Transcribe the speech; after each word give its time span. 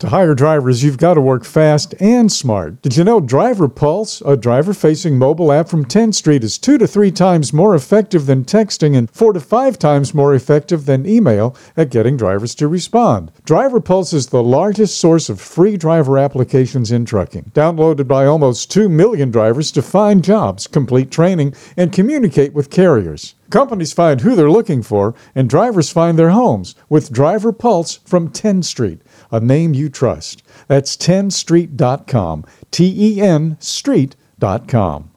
To 0.00 0.08
hire 0.08 0.34
drivers, 0.34 0.82
you've 0.82 0.96
got 0.96 1.14
to 1.14 1.20
work 1.20 1.44
fast 1.44 1.94
and 2.00 2.32
smart. 2.32 2.80
Did 2.80 2.96
you 2.96 3.04
know 3.04 3.20
Driver 3.20 3.68
Pulse, 3.68 4.22
a 4.22 4.34
driver 4.34 4.72
facing 4.72 5.18
mobile 5.18 5.52
app 5.52 5.68
from 5.68 5.84
Tenstreet, 5.84 6.42
is 6.42 6.56
two 6.56 6.78
to 6.78 6.86
three 6.86 7.10
times 7.10 7.52
more 7.52 7.74
effective 7.74 8.24
than 8.24 8.46
texting 8.46 8.96
and 8.96 9.10
four 9.10 9.34
to 9.34 9.40
five 9.40 9.78
times 9.78 10.14
more 10.14 10.34
effective 10.34 10.86
than 10.86 11.06
email 11.06 11.54
at 11.76 11.90
getting 11.90 12.16
drivers 12.16 12.54
to 12.54 12.66
respond? 12.66 13.30
Driver 13.44 13.78
Pulse 13.78 14.14
is 14.14 14.28
the 14.28 14.42
largest 14.42 14.98
source 14.98 15.28
of 15.28 15.38
free 15.38 15.76
driver 15.76 16.16
applications 16.16 16.90
in 16.90 17.04
trucking, 17.04 17.52
downloaded 17.54 18.08
by 18.08 18.24
almost 18.24 18.70
2 18.70 18.88
million 18.88 19.30
drivers 19.30 19.70
to 19.72 19.82
find 19.82 20.24
jobs, 20.24 20.66
complete 20.66 21.10
training, 21.10 21.52
and 21.76 21.92
communicate 21.92 22.54
with 22.54 22.70
carriers. 22.70 23.34
Companies 23.50 23.92
find 23.92 24.20
who 24.20 24.36
they're 24.36 24.50
looking 24.50 24.82
for, 24.82 25.14
and 25.34 25.48
drivers 25.48 25.90
find 25.90 26.18
their 26.18 26.30
homes 26.30 26.74
with 26.88 27.12
Driver 27.12 27.52
Pulse 27.52 27.96
from 28.06 28.30
Tenstreet 28.30 29.00
a 29.30 29.40
name 29.40 29.74
you 29.74 29.88
trust. 29.88 30.42
That's 30.68 30.96
tenstreet.com, 30.96 32.44
T 32.70 33.16
E 33.16 33.20
N 33.20 33.56
street.com. 33.60 35.10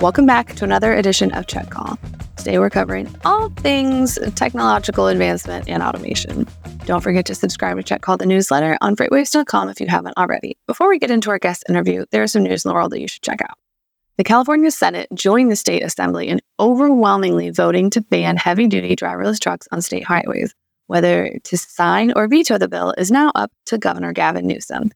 Welcome 0.00 0.26
back 0.26 0.56
to 0.56 0.64
another 0.64 0.92
edition 0.94 1.32
of 1.32 1.46
Check 1.46 1.70
Call. 1.70 1.96
Today 2.36 2.58
we're 2.58 2.70
covering 2.70 3.14
all 3.24 3.50
things 3.50 4.18
technological 4.34 5.06
advancement 5.06 5.68
and 5.68 5.80
automation. 5.80 6.48
Don't 6.84 7.00
forget 7.00 7.26
to 7.26 7.34
subscribe 7.36 7.76
to 7.76 7.82
Check 7.84 8.00
Call 8.00 8.16
the 8.16 8.26
newsletter 8.26 8.76
on 8.80 8.96
freightwaves.com 8.96 9.68
if 9.68 9.80
you 9.80 9.86
haven't 9.86 10.18
already. 10.18 10.56
Before 10.66 10.88
we 10.88 10.98
get 10.98 11.12
into 11.12 11.30
our 11.30 11.38
guest 11.38 11.64
interview, 11.68 12.04
there's 12.10 12.32
some 12.32 12.42
news 12.42 12.64
in 12.64 12.68
the 12.68 12.74
world 12.74 12.90
that 12.90 13.00
you 13.00 13.06
should 13.06 13.22
check 13.22 13.40
out. 13.40 13.56
The 14.16 14.24
California 14.24 14.70
Senate 14.72 15.08
joined 15.14 15.50
the 15.50 15.56
state 15.56 15.82
assembly 15.82 16.28
in 16.28 16.40
overwhelmingly 16.58 17.50
voting 17.50 17.88
to 17.90 18.00
ban 18.00 18.36
heavy 18.36 18.66
duty 18.66 18.96
driverless 18.96 19.38
trucks 19.38 19.68
on 19.70 19.80
state 19.80 20.04
highways. 20.04 20.54
Whether 20.88 21.38
to 21.44 21.56
sign 21.56 22.12
or 22.16 22.26
veto 22.26 22.58
the 22.58 22.68
bill 22.68 22.94
is 22.98 23.12
now 23.12 23.30
up 23.36 23.52
to 23.66 23.78
Governor 23.78 24.12
Gavin 24.12 24.46
Newsom. 24.48 24.90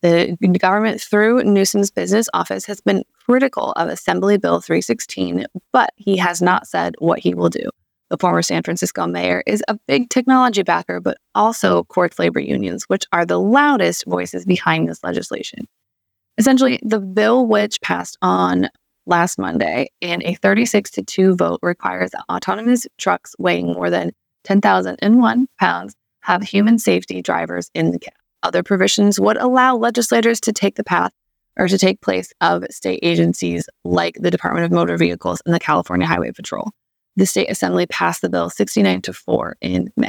The 0.00 0.36
government, 0.60 1.00
through 1.00 1.42
Newsom's 1.44 1.90
business 1.90 2.28
office, 2.34 2.66
has 2.66 2.80
been 2.80 3.04
critical 3.26 3.72
of 3.72 3.88
Assembly 3.88 4.38
Bill 4.38 4.60
316, 4.60 5.46
but 5.72 5.90
he 5.96 6.16
has 6.16 6.40
not 6.40 6.66
said 6.66 6.94
what 6.98 7.18
he 7.18 7.34
will 7.34 7.50
do. 7.50 7.68
The 8.12 8.18
former 8.18 8.42
San 8.42 8.62
Francisco 8.62 9.06
mayor 9.06 9.42
is 9.46 9.64
a 9.68 9.78
big 9.88 10.10
technology 10.10 10.62
backer, 10.62 11.00
but 11.00 11.16
also 11.34 11.84
courts 11.84 12.18
labor 12.18 12.40
unions, 12.40 12.84
which 12.84 13.06
are 13.10 13.24
the 13.24 13.40
loudest 13.40 14.04
voices 14.04 14.44
behind 14.44 14.86
this 14.86 15.02
legislation. 15.02 15.66
Essentially, 16.36 16.78
the 16.82 17.00
bill 17.00 17.46
which 17.46 17.80
passed 17.80 18.18
on 18.20 18.68
last 19.06 19.38
Monday 19.38 19.88
in 20.02 20.22
a 20.26 20.34
36 20.34 20.90
to 20.90 21.02
2 21.02 21.36
vote 21.36 21.58
requires 21.62 22.10
that 22.10 22.26
autonomous 22.30 22.86
trucks 22.98 23.34
weighing 23.38 23.68
more 23.68 23.88
than 23.88 24.12
10,001 24.44 25.48
pounds 25.58 25.94
have 26.20 26.42
human 26.42 26.78
safety 26.78 27.22
drivers 27.22 27.70
in 27.74 27.92
the 27.92 27.98
cab. 27.98 28.12
Other 28.42 28.62
provisions 28.62 29.18
would 29.18 29.38
allow 29.38 29.74
legislators 29.74 30.38
to 30.42 30.52
take 30.52 30.74
the 30.74 30.84
path 30.84 31.12
or 31.58 31.66
to 31.66 31.78
take 31.78 32.02
place 32.02 32.30
of 32.42 32.62
state 32.68 33.00
agencies 33.02 33.66
like 33.84 34.16
the 34.20 34.30
Department 34.30 34.66
of 34.66 34.70
Motor 34.70 34.98
Vehicles 34.98 35.40
and 35.46 35.54
the 35.54 35.60
California 35.60 36.06
Highway 36.06 36.32
Patrol. 36.32 36.72
The 37.16 37.26
state 37.26 37.50
assembly 37.50 37.86
passed 37.86 38.22
the 38.22 38.30
bill 38.30 38.48
69 38.48 39.02
to 39.02 39.12
4 39.12 39.56
in 39.60 39.92
May. 39.96 40.08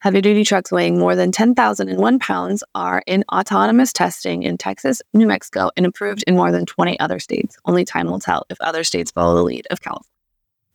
Heavy 0.00 0.20
duty 0.20 0.44
trucks 0.44 0.70
weighing 0.70 0.98
more 0.98 1.16
than 1.16 1.32
10,001 1.32 2.18
pounds 2.20 2.62
are 2.74 3.02
in 3.06 3.24
autonomous 3.32 3.92
testing 3.92 4.44
in 4.44 4.56
Texas, 4.56 5.02
New 5.12 5.26
Mexico, 5.26 5.70
and 5.76 5.84
approved 5.86 6.22
in 6.28 6.36
more 6.36 6.52
than 6.52 6.66
20 6.66 7.00
other 7.00 7.18
states. 7.18 7.56
Only 7.64 7.84
time 7.84 8.06
will 8.06 8.20
tell 8.20 8.46
if 8.48 8.60
other 8.60 8.84
states 8.84 9.10
follow 9.10 9.34
the 9.34 9.42
lead 9.42 9.66
of 9.70 9.80
California. 9.80 10.06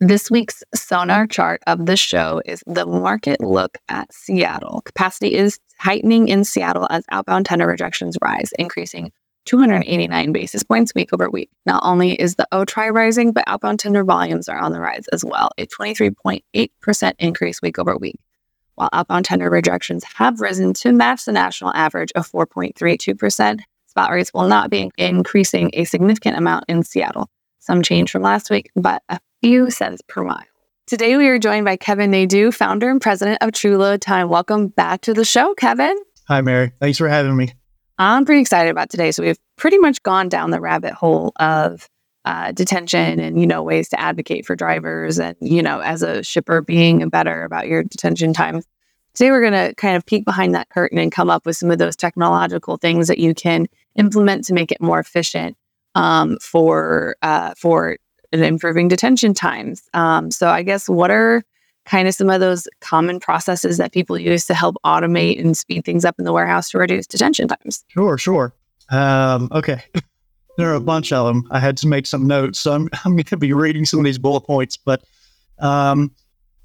This 0.02 0.30
week's 0.30 0.62
sonar 0.76 1.28
chart 1.28 1.62
of 1.68 1.86
the 1.86 1.96
show 1.96 2.42
is 2.46 2.62
the 2.68 2.86
market 2.86 3.40
look 3.40 3.78
at 3.88 4.14
Seattle. 4.14 4.82
Capacity 4.84 5.34
is 5.34 5.60
tightening 5.82 6.28
in 6.28 6.44
Seattle 6.44 6.88
as 6.90 7.06
outbound 7.10 7.46
tender 7.46 7.68
rejections 7.68 8.18
rise, 8.22 8.52
increasing 8.60 9.14
289 9.46 10.32
basis 10.32 10.64
points 10.64 10.94
week 10.96 11.14
over 11.14 11.30
week. 11.30 11.50
Not 11.66 11.84
only 11.86 12.14
is 12.14 12.36
the 12.36 12.48
OTRI 12.52 12.94
rising, 12.94 13.32
but 13.32 13.44
outbound 13.48 13.80
tender 13.80 14.04
volumes 14.04 14.48
are 14.50 14.60
on 14.60 14.72
the 14.72 14.80
rise 14.80 15.08
as 15.12 15.24
well, 15.24 15.50
a 15.58 15.66
23.8% 15.66 17.14
increase 17.20 17.62
week 17.62 17.80
over 17.80 17.98
week 17.98 18.18
while 18.76 18.90
outbound 18.94 19.26
tender 19.26 19.50
rejections 19.50 20.04
have 20.16 20.42
risen 20.42 20.74
to 20.74 20.92
match 20.92 21.26
the 21.26 21.32
national 21.32 21.72
average 21.74 22.12
of 22.16 22.30
4.32%. 22.30 23.60
Spot 23.88 24.12
rates 24.12 24.34
will 24.34 24.48
not 24.48 24.70
be 24.70 24.90
increasing 24.98 25.70
a 25.74 25.84
significant 25.84 26.38
amount 26.38 26.66
in 26.68 26.84
Seattle. 26.84 27.30
Some 27.60 27.84
change 27.84 28.12
from 28.12 28.24
last 28.24 28.50
week, 28.50 28.72
but 28.76 29.04
a 29.10 29.20
few 29.42 29.70
cents 29.70 30.02
per 30.08 30.24
mile. 30.24 30.44
Today, 30.88 31.16
we 31.16 31.28
are 31.28 31.40
joined 31.40 31.66
by 31.66 31.78
Kevin 31.78 32.12
Nadeau, 32.12 32.52
founder 32.52 32.90
and 32.90 33.00
president 33.00 33.38
of 33.42 33.54
True 33.54 33.78
Load 33.78 34.02
Time. 34.02 34.28
Welcome 34.28 34.68
back 34.68 35.02
to 35.02 35.14
the 35.14 35.24
show, 35.24 35.54
Kevin. 35.54 35.96
Hi, 36.28 36.42
Mary. 36.42 36.74
Thanks 36.80 36.98
for 36.98 37.08
having 37.08 37.38
me. 37.38 37.54
I'm 37.98 38.26
pretty 38.26 38.42
excited 38.42 38.70
about 38.70 38.90
today. 38.90 39.12
So, 39.12 39.24
we've 39.24 39.38
pretty 39.58 39.78
much 39.78 40.02
gone 40.04 40.30
down 40.30 40.52
the 40.52 40.62
rabbit 40.62 40.94
hole 40.94 41.32
of 41.40 41.88
uh, 42.26 42.52
detention 42.52 43.20
and 43.20 43.40
you 43.40 43.46
know 43.46 43.62
ways 43.62 43.90
to 43.90 44.00
advocate 44.00 44.46
for 44.46 44.56
drivers 44.56 45.20
and 45.20 45.36
you 45.42 45.62
know 45.62 45.82
as 45.82 46.02
a 46.02 46.24
shipper 46.24 46.62
being 46.62 47.08
better 47.10 47.44
about 47.44 47.68
your 47.68 47.84
detention 47.84 48.32
time 48.32 48.62
today 49.14 49.30
we're 49.30 49.42
going 49.42 49.52
to 49.52 49.76
kind 49.76 49.98
of 49.98 50.06
peek 50.06 50.24
behind 50.24 50.56
that 50.56 50.70
curtain 50.70 50.98
and 50.98 51.12
come 51.12 51.30
up 51.30 51.46
with 51.46 51.58
some 51.58 51.70
of 51.70 51.80
those 51.80 51.98
technological 51.98 52.78
things 52.78 53.10
that 53.10 53.18
you 53.18 53.34
can 53.34 53.68
implement 53.96 54.46
to 54.46 54.54
make 54.54 54.72
it 54.72 54.82
more 54.82 55.00
efficient 55.00 55.58
um, 55.96 56.38
for 56.42 57.18
uh, 57.22 57.54
for 57.58 57.98
improving 58.32 58.88
detention 58.88 59.34
times 59.34 59.84
um, 59.94 60.32
so 60.32 60.48
i 60.48 60.64
guess 60.64 60.88
what 60.88 61.12
are 61.12 61.44
kind 61.86 62.08
of 62.08 62.16
some 62.16 62.30
of 62.30 62.40
those 62.40 62.68
common 62.80 63.20
processes 63.20 63.78
that 63.78 63.92
people 63.92 64.18
use 64.18 64.46
to 64.46 64.54
help 64.54 64.76
automate 64.86 65.40
and 65.40 65.58
speed 65.58 65.84
things 65.86 66.06
up 66.06 66.16
in 66.18 66.26
the 66.26 66.34
warehouse 66.34 66.70
to 66.70 66.78
reduce 66.78 67.08
detention 67.08 67.48
times 67.48 67.84
sure 67.90 68.18
sure 68.18 68.54
um, 68.90 69.50
okay 69.52 69.84
there 70.58 70.72
are 70.72 70.76
a 70.76 70.82
bunch 70.82 71.12
of 71.12 71.26
them. 71.26 71.48
I 71.52 71.60
had 71.60 71.78
to 71.78 71.88
make 71.88 72.06
some 72.06 72.28
notes, 72.28 72.60
so 72.60 72.74
I'm, 72.74 72.90
I'm 73.06 73.14
going 73.14 73.24
to 73.26 73.38
be 73.38 73.54
reading 73.54 73.86
some 73.86 74.00
of 74.00 74.06
these 74.06 74.18
bullet 74.18 74.42
points. 74.42 74.78
But 74.78 75.04
um, 75.60 76.12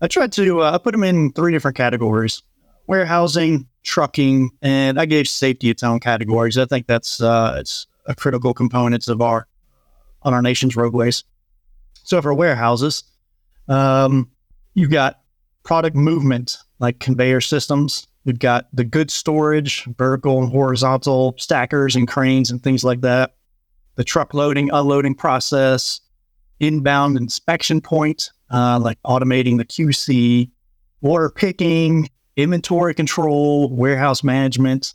I 0.01 0.09
tried 0.09 0.33
to 0.33 0.63
uh, 0.63 0.73
I 0.73 0.79
put 0.79 0.93
them 0.93 1.05
in 1.05 1.33
three 1.33 1.53
different 1.53 1.77
categories: 1.77 2.43
warehousing, 2.87 3.67
trucking, 3.83 4.51
and 4.63 5.01
I 5.01 5.07
gave 5.07 5.29
safety 5.29 5.71
its 5.71 5.83
own 5.83 6.01
categories. 6.01 6.59
I 6.59 6.67
think 6.67 6.87
that's 6.87 7.21
uh, 7.21 7.57
it's 7.59 7.87
a 8.07 8.15
critical 8.15 8.55
component 8.55 9.09
of 9.09 9.23
our 9.23 9.47
on 10.23 10.35
our 10.35 10.43
nation's 10.43 10.77
roadways. 10.77 11.25
So 12.05 12.21
for 12.23 12.33
warehouses, 12.35 13.05
um, 13.69 14.31
you've 14.79 14.91
got 14.91 15.21
product 15.65 15.97
movement 15.97 16.57
like 16.79 17.01
conveyor 17.01 17.41
systems. 17.41 18.07
You've 18.25 18.39
got 18.39 18.69
the 18.73 18.85
good 18.85 19.11
storage, 19.11 19.85
vertical 19.97 20.41
and 20.41 20.51
horizontal 20.53 21.35
stackers 21.37 21.97
and 21.97 22.07
cranes 22.07 22.51
and 22.51 22.63
things 22.63 22.85
like 22.85 23.01
that 23.01 23.35
the 23.97 24.05
truck 24.05 24.33
loading, 24.33 24.71
unloading 24.71 25.13
process, 25.13 26.01
inbound 26.61 27.17
inspection 27.17 27.81
point, 27.81 28.31
uh, 28.49 28.79
like 28.79 28.97
automating 29.05 29.59
the 29.59 29.65
QC, 29.65 30.49
order 31.03 31.29
picking, 31.29 32.09
inventory 32.37 32.95
control, 32.95 33.69
warehouse 33.75 34.23
management, 34.23 34.95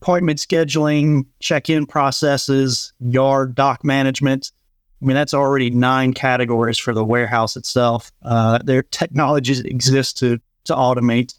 appointment 0.00 0.40
scheduling, 0.40 1.24
check 1.38 1.70
in 1.70 1.86
processes, 1.86 2.92
yard 2.98 3.54
dock 3.54 3.84
management. 3.84 4.50
I 5.02 5.04
mean, 5.04 5.16
that's 5.16 5.34
already 5.34 5.70
nine 5.70 6.12
categories 6.14 6.78
for 6.78 6.94
the 6.94 7.04
warehouse 7.04 7.56
itself. 7.56 8.12
Uh, 8.22 8.58
their 8.62 8.82
technologies 8.84 9.60
exist 9.60 10.18
to, 10.18 10.38
to 10.64 10.74
automate. 10.74 11.34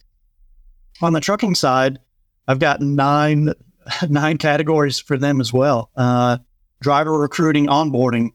On 1.02 1.14
the 1.14 1.22
trucking 1.22 1.56
side, 1.56 2.00
I've 2.48 2.60
got 2.60 2.82
nine 2.82 3.54
nine 4.10 4.38
categories 4.38 5.00
for 5.00 5.18
them 5.18 5.42
as 5.42 5.54
well. 5.54 5.90
Uh, 5.96 6.38
driver 6.82 7.18
recruiting, 7.18 7.68
onboarding, 7.68 8.30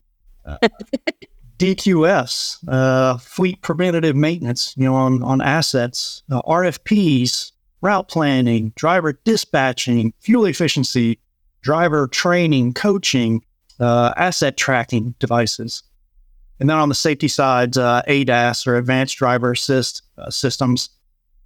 uh, 0.45 0.59
DQS, 1.59 2.69
uh, 2.69 3.19
fleet 3.19 3.61
preventative 3.63 4.17
maintenance, 4.17 4.75
you 4.77 4.85
know, 4.85 4.95
on, 4.95 5.23
on 5.23 5.41
assets, 5.41 6.23
uh, 6.31 6.41
RFPs, 6.43 7.53
route 7.81 8.09
planning, 8.09 8.73
driver 8.77 9.19
dispatching, 9.25 10.13
fuel 10.21 10.45
efficiency, 10.47 11.19
driver 11.63 12.07
training, 12.09 12.75
coaching, 12.75 13.43
uh, 13.81 14.13
asset 14.17 14.57
tracking 14.57 15.15
devices. 15.19 15.83
And 16.61 16.69
then 16.69 16.77
on 16.77 16.89
the 16.89 16.95
safety 16.95 17.29
side, 17.29 17.77
uh, 17.77 18.03
ADAS 18.09 18.67
or 18.67 18.77
advanced 18.77 19.17
driver 19.17 19.53
assist 19.53 20.03
uh, 20.17 20.31
systems. 20.31 20.91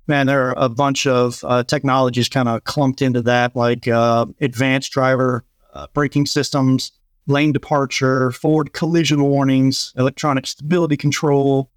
Man, 0.07 0.27
there 0.27 0.49
are 0.49 0.55
a 0.57 0.69
bunch 0.69 1.07
of 1.07 1.45
uh, 1.45 1.63
technologies 1.65 2.29
kind 2.29 2.49
of 2.49 2.65
clumped 2.65 3.03
into 3.03 3.23
that, 3.23 3.55
like 3.55 3.87
uh, 3.87 4.27
advanced 4.41 4.91
driver 4.93 5.45
uh, 5.75 5.87
braking 5.95 6.27
systems, 6.27 6.93
lane 7.27 7.53
departure, 7.53 8.33
forward 8.33 8.73
collision 8.73 9.23
warnings, 9.23 9.93
electronic 9.97 10.47
stability 10.47 10.97
control, 10.97 11.71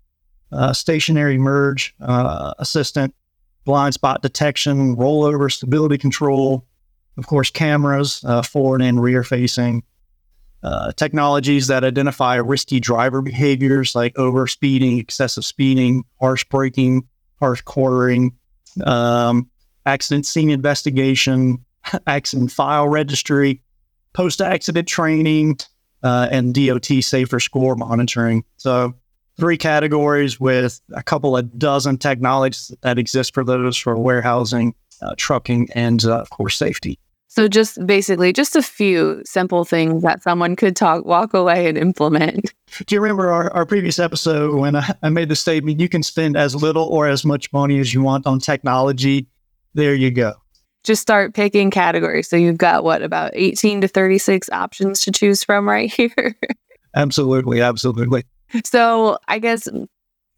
stationary 0.72 1.38
merge 1.38 1.94
assistant, 2.00 3.14
blind 3.64 3.94
spot 3.94 4.22
detection, 4.22 4.96
rollover 4.96 5.52
stability 5.52 5.98
control, 5.98 6.66
of 7.18 7.28
course, 7.28 7.52
cameras, 7.52 8.24
forward 8.50 8.82
and 8.82 9.02
rear 9.02 9.24
facing, 9.24 9.84
uh, 10.66 10.92
technologies 10.94 11.68
that 11.68 11.84
identify 11.84 12.36
risky 12.38 12.80
driver 12.80 13.22
behaviors 13.22 13.94
like 13.94 14.18
over 14.18 14.48
speeding, 14.48 14.98
excessive 14.98 15.46
speeding, 15.46 16.04
harsh 16.20 16.44
braking, 16.46 17.08
harsh 17.40 17.62
cornering, 17.62 18.36
um, 18.84 19.48
accident 19.86 20.26
scene 20.26 20.50
investigation, 20.50 21.64
accident 22.08 22.52
file 22.52 22.88
registry, 22.88 23.62
post 24.14 24.42
accident 24.42 24.88
training, 24.88 25.56
uh, 26.02 26.30
and 26.32 26.56
DOT 26.56 26.86
safer 27.02 27.40
score 27.40 27.76
monitoring. 27.76 28.44
So, 28.58 28.96
three 29.38 29.58
categories 29.58 30.40
with 30.40 30.82
a 30.96 31.04
couple 31.04 31.38
of 31.38 31.60
dozen 31.60 32.00
technologies 32.00 32.72
that 32.82 32.98
exist 32.98 33.36
for 33.36 33.44
those 33.44 33.78
for 33.78 33.96
warehousing, 33.96 34.74
uh, 35.04 35.14
trucking, 35.16 35.70
and 35.76 36.04
uh, 36.06 36.22
of 36.22 36.32
course, 36.32 36.58
safety. 36.58 36.98
So 37.36 37.50
just 37.50 37.86
basically 37.86 38.32
just 38.32 38.56
a 38.56 38.62
few 38.62 39.22
simple 39.26 39.66
things 39.66 40.04
that 40.04 40.24
someone 40.24 40.56
could 40.56 40.74
talk, 40.74 41.04
walk 41.04 41.34
away 41.34 41.68
and 41.68 41.78
implement. 41.78 42.54
Do 42.86 42.96
you 42.96 43.02
remember 43.02 43.30
our, 43.30 43.52
our 43.52 43.66
previous 43.66 44.00
episode 44.00 44.56
when 44.56 44.78
I, 44.78 44.96
I 45.04 45.10
made 45.10 45.28
the 45.28 45.36
statement, 45.36 45.82
you 45.82 45.90
can 45.90 46.02
spend 46.02 46.38
as 46.38 46.56
little 46.56 46.86
or 46.86 47.10
as 47.10 47.26
much 47.26 47.52
money 47.52 47.78
as 47.80 47.94
you 47.94 48.02
want 48.02 48.26
on 48.26 48.40
technology? 48.40 49.28
There 49.74 49.94
you 49.94 50.12
go. 50.12 50.32
Just 50.86 51.02
start 51.02 51.34
picking 51.34 51.72
categories. 51.72 52.30
So 52.30 52.38
you've 52.38 52.58
got 52.58 52.86
what, 52.86 53.02
about 53.02 53.32
18 53.34 53.82
to 53.82 53.90
36 53.90 54.50
options 54.52 55.02
to 55.02 55.12
choose 55.12 55.44
from 55.44 55.68
right 55.68 55.94
here? 55.98 56.38
absolutely. 56.96 57.60
Absolutely. 57.60 58.24
So 58.64 59.18
I 59.28 59.40
guess 59.40 59.68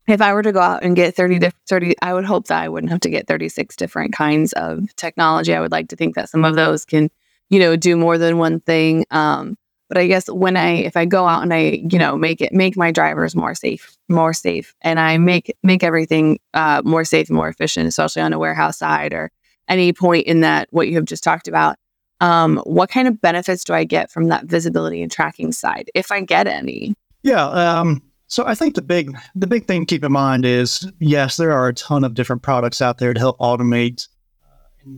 if 0.07 0.21
I 0.21 0.33
were 0.33 0.41
to 0.41 0.53
go 0.53 0.61
out 0.61 0.83
and 0.83 0.95
get 0.95 1.15
30, 1.15 1.51
30, 1.67 1.95
I 2.01 2.13
would 2.13 2.25
hope 2.25 2.47
that 2.47 2.63
I 2.63 2.69
wouldn't 2.69 2.91
have 2.91 3.01
to 3.01 3.09
get 3.09 3.27
36 3.27 3.75
different 3.75 4.13
kinds 4.13 4.53
of 4.53 4.95
technology. 4.95 5.53
I 5.53 5.59
would 5.59 5.71
like 5.71 5.89
to 5.89 5.95
think 5.95 6.15
that 6.15 6.29
some 6.29 6.45
of 6.45 6.55
those 6.55 6.85
can, 6.85 7.09
you 7.49 7.59
know, 7.59 7.75
do 7.75 7.97
more 7.97 8.17
than 8.17 8.37
one 8.37 8.61
thing. 8.61 9.05
Um, 9.11 9.57
but 9.89 9.97
I 9.97 10.07
guess 10.07 10.29
when 10.29 10.57
I, 10.57 10.75
if 10.75 10.97
I 10.97 11.05
go 11.05 11.27
out 11.27 11.43
and 11.43 11.53
I, 11.53 11.81
you 11.89 11.99
know, 11.99 12.17
make 12.17 12.41
it, 12.41 12.53
make 12.53 12.77
my 12.77 12.91
drivers 12.91 13.35
more 13.35 13.55
safe, 13.55 13.97
more 14.09 14.33
safe, 14.33 14.75
and 14.81 14.99
I 14.99 15.17
make, 15.17 15.55
make 15.63 15.83
everything 15.83 16.39
uh, 16.53 16.81
more 16.83 17.05
safe 17.05 17.29
and 17.29 17.35
more 17.35 17.49
efficient, 17.49 17.87
especially 17.87 18.21
on 18.21 18.33
a 18.33 18.39
warehouse 18.39 18.77
side 18.77 19.13
or 19.13 19.31
any 19.67 19.91
point 19.93 20.25
in 20.25 20.41
that, 20.41 20.67
what 20.71 20.87
you 20.87 20.95
have 20.95 21.05
just 21.05 21.23
talked 21.23 21.47
about, 21.47 21.77
um, 22.21 22.57
what 22.65 22.89
kind 22.89 23.07
of 23.07 23.21
benefits 23.21 23.63
do 23.63 23.73
I 23.73 23.83
get 23.83 24.09
from 24.09 24.29
that 24.29 24.45
visibility 24.45 25.01
and 25.01 25.11
tracking 25.11 25.51
side, 25.51 25.89
if 25.93 26.11
I 26.11 26.21
get 26.21 26.47
any? 26.47 26.95
Yeah. 27.23 27.45
Um, 27.45 28.01
so 28.27 28.45
I 28.45 28.55
think 28.55 28.75
the 28.75 28.81
big 28.81 29.17
the 29.35 29.47
big 29.47 29.65
thing 29.65 29.85
to 29.85 29.85
keep 29.85 30.03
in 30.03 30.11
mind 30.11 30.45
is 30.45 30.89
yes, 30.99 31.37
there 31.37 31.53
are 31.53 31.69
a 31.69 31.73
ton 31.73 32.03
of 32.03 32.13
different 32.13 32.41
products 32.41 32.81
out 32.81 32.97
there 32.97 33.13
to 33.13 33.19
help 33.19 33.39
automate, 33.39 34.07
uh, 34.43 34.89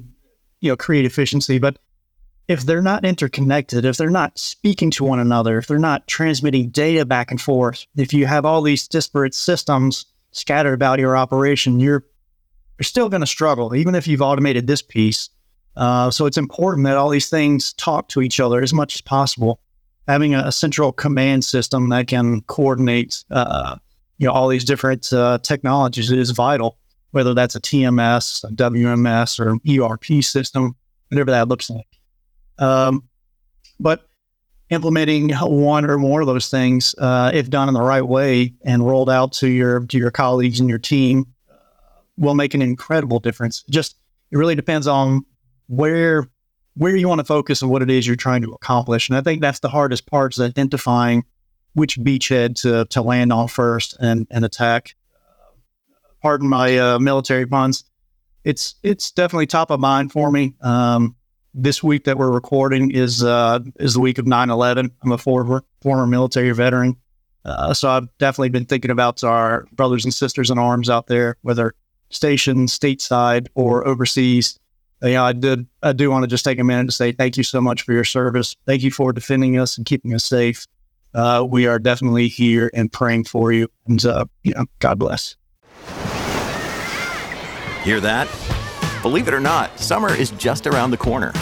you 0.59 0.71
know, 0.71 0.75
create 0.75 1.05
efficiency. 1.05 1.59
But 1.59 1.77
if 2.47 2.63
they're 2.63 2.81
not 2.81 3.05
interconnected, 3.05 3.85
if 3.85 3.97
they're 3.97 4.09
not 4.09 4.39
speaking 4.39 4.89
to 4.91 5.03
one 5.03 5.19
another, 5.19 5.59
if 5.59 5.67
they're 5.67 5.77
not 5.77 6.07
transmitting 6.07 6.69
data 6.69 7.05
back 7.05 7.29
and 7.29 7.39
forth, 7.39 7.85
if 7.95 8.11
you 8.11 8.25
have 8.25 8.45
all 8.45 8.63
these 8.63 8.87
disparate 8.87 9.35
systems 9.35 10.07
scattered 10.31 10.73
about 10.73 10.99
your 10.99 11.15
operation, 11.15 11.79
you're 11.79 12.05
you're 12.79 12.83
still 12.83 13.09
going 13.09 13.21
to 13.21 13.27
struggle, 13.27 13.75
even 13.75 13.93
if 13.93 14.07
you've 14.07 14.21
automated 14.21 14.65
this 14.65 14.81
piece. 14.81 15.29
Uh, 15.75 16.09
so 16.09 16.25
it's 16.25 16.37
important 16.37 16.85
that 16.85 16.97
all 16.97 17.09
these 17.09 17.29
things 17.29 17.73
talk 17.73 18.07
to 18.09 18.21
each 18.21 18.39
other 18.39 18.61
as 18.61 18.73
much 18.73 18.95
as 18.95 19.01
possible 19.01 19.59
having 20.09 20.33
a, 20.33 20.51
central 20.51 20.91
command 20.91 21.45
system 21.45 21.89
that 21.89 22.07
can 22.07 22.41
coordinate, 22.41 23.23
uh, 23.29 23.77
you 24.17 24.25
know, 24.25 24.33
all 24.33 24.47
these 24.47 24.65
different 24.65 25.13
uh, 25.13 25.37
technologies 25.43 26.11
is 26.11 26.31
vital. 26.31 26.77
Whether 27.11 27.33
that's 27.33 27.55
a 27.55 27.61
TMS, 27.61 28.43
a 28.43 28.53
WMS, 28.53 29.39
or 29.39 29.49
an 29.49 29.59
ERP 29.67 30.23
system, 30.23 30.75
whatever 31.09 31.31
that 31.31 31.47
looks 31.47 31.69
like. 31.69 31.87
Um, 32.59 33.03
but 33.79 34.07
implementing 34.69 35.31
one 35.31 35.89
or 35.89 35.97
more 35.97 36.21
of 36.21 36.27
those 36.27 36.49
things, 36.49 36.93
uh, 36.99 37.31
if 37.33 37.49
done 37.49 37.67
in 37.67 37.73
the 37.73 37.81
right 37.81 38.05
way 38.05 38.53
and 38.63 38.85
rolled 38.85 39.09
out 39.09 39.31
to 39.33 39.47
your 39.47 39.85
to 39.87 39.97
your 39.97 40.11
colleagues 40.11 40.59
and 40.59 40.69
your 40.69 40.77
team, 40.77 41.25
uh, 41.49 41.55
will 42.17 42.35
make 42.35 42.53
an 42.53 42.61
incredible 42.61 43.19
difference. 43.19 43.63
Just 43.69 43.95
it 44.31 44.37
really 44.37 44.55
depends 44.55 44.85
on 44.85 45.25
where 45.67 46.29
where 46.79 46.95
you 46.95 47.09
want 47.09 47.19
to 47.19 47.25
focus 47.25 47.61
and 47.61 47.69
what 47.69 47.81
it 47.81 47.89
is 47.89 48.07
you're 48.07 48.15
trying 48.15 48.41
to 48.41 48.53
accomplish. 48.53 49.09
And 49.09 49.17
I 49.17 49.21
think 49.21 49.41
that's 49.41 49.59
the 49.59 49.67
hardest 49.67 50.05
part 50.05 50.33
is 50.33 50.39
identifying 50.39 51.25
which 51.73 51.99
beachhead 51.99 52.55
to, 52.61 52.85
to 52.85 53.01
land 53.01 53.33
on 53.33 53.49
first 53.49 53.97
and, 53.99 54.25
and 54.31 54.45
attack. 54.45 54.95
pardon 56.21 56.47
my 56.47 56.77
uh, 56.77 56.97
military 56.97 57.45
puns. 57.45 57.83
It's 58.45 58.75
it's 58.81 59.11
definitely 59.11 59.47
top 59.47 59.71
of 59.71 59.81
mind 59.81 60.13
for 60.13 60.31
me. 60.31 60.55
Um, 60.61 61.17
this 61.53 61.83
week 61.83 62.05
that 62.05 62.17
we're 62.17 62.31
recording 62.31 62.91
is 62.91 63.25
uh, 63.25 63.59
is 63.77 63.95
the 63.95 63.99
week 63.99 64.17
of 64.17 64.25
9-11. 64.25 64.89
I'm 65.03 65.11
a 65.11 65.17
former 65.17 65.65
former 65.81 66.07
military 66.07 66.51
veteran. 66.51 66.95
Uh, 67.43 67.73
so 67.73 67.89
I've 67.89 68.07
definitely 68.19 68.49
been 68.49 68.65
thinking 68.65 68.91
about 68.91 69.21
our 69.21 69.67
brothers 69.73 70.05
and 70.05 70.13
sisters 70.13 70.49
in 70.49 70.57
arms 70.57 70.89
out 70.89 71.07
there, 71.07 71.35
whether 71.41 71.73
stationed 72.09 72.69
stateside 72.69 73.47
or 73.53 73.85
overseas 73.85 74.57
know, 75.01 75.23
I 75.23 75.33
did. 75.33 75.67
I 75.81 75.93
do 75.93 76.09
want 76.11 76.23
to 76.23 76.27
just 76.27 76.43
take 76.43 76.59
a 76.59 76.63
minute 76.63 76.85
to 76.85 76.91
say 76.91 77.11
thank 77.11 77.37
you 77.37 77.43
so 77.43 77.61
much 77.61 77.83
for 77.83 77.93
your 77.93 78.03
service. 78.03 78.55
Thank 78.65 78.83
you 78.83 78.91
for 78.91 79.13
defending 79.13 79.57
us 79.57 79.77
and 79.77 79.85
keeping 79.85 80.13
us 80.13 80.25
safe. 80.25 80.67
Uh, 81.13 81.45
we 81.49 81.67
are 81.67 81.79
definitely 81.79 82.27
here 82.27 82.69
and 82.73 82.91
praying 82.91 83.23
for 83.23 83.51
you. 83.51 83.67
And 83.87 84.03
uh, 84.05 84.25
you 84.43 84.53
know, 84.53 84.65
God 84.79 84.99
bless. 84.99 85.35
Hear 87.83 87.99
that? 88.01 88.27
Believe 89.01 89.29
it 89.29 89.33
or 89.33 89.39
not, 89.39 89.79
summer 89.79 90.13
is 90.13 90.31
just 90.31 90.67
around 90.67 90.91
the 90.91 90.97
corner. 90.97 91.33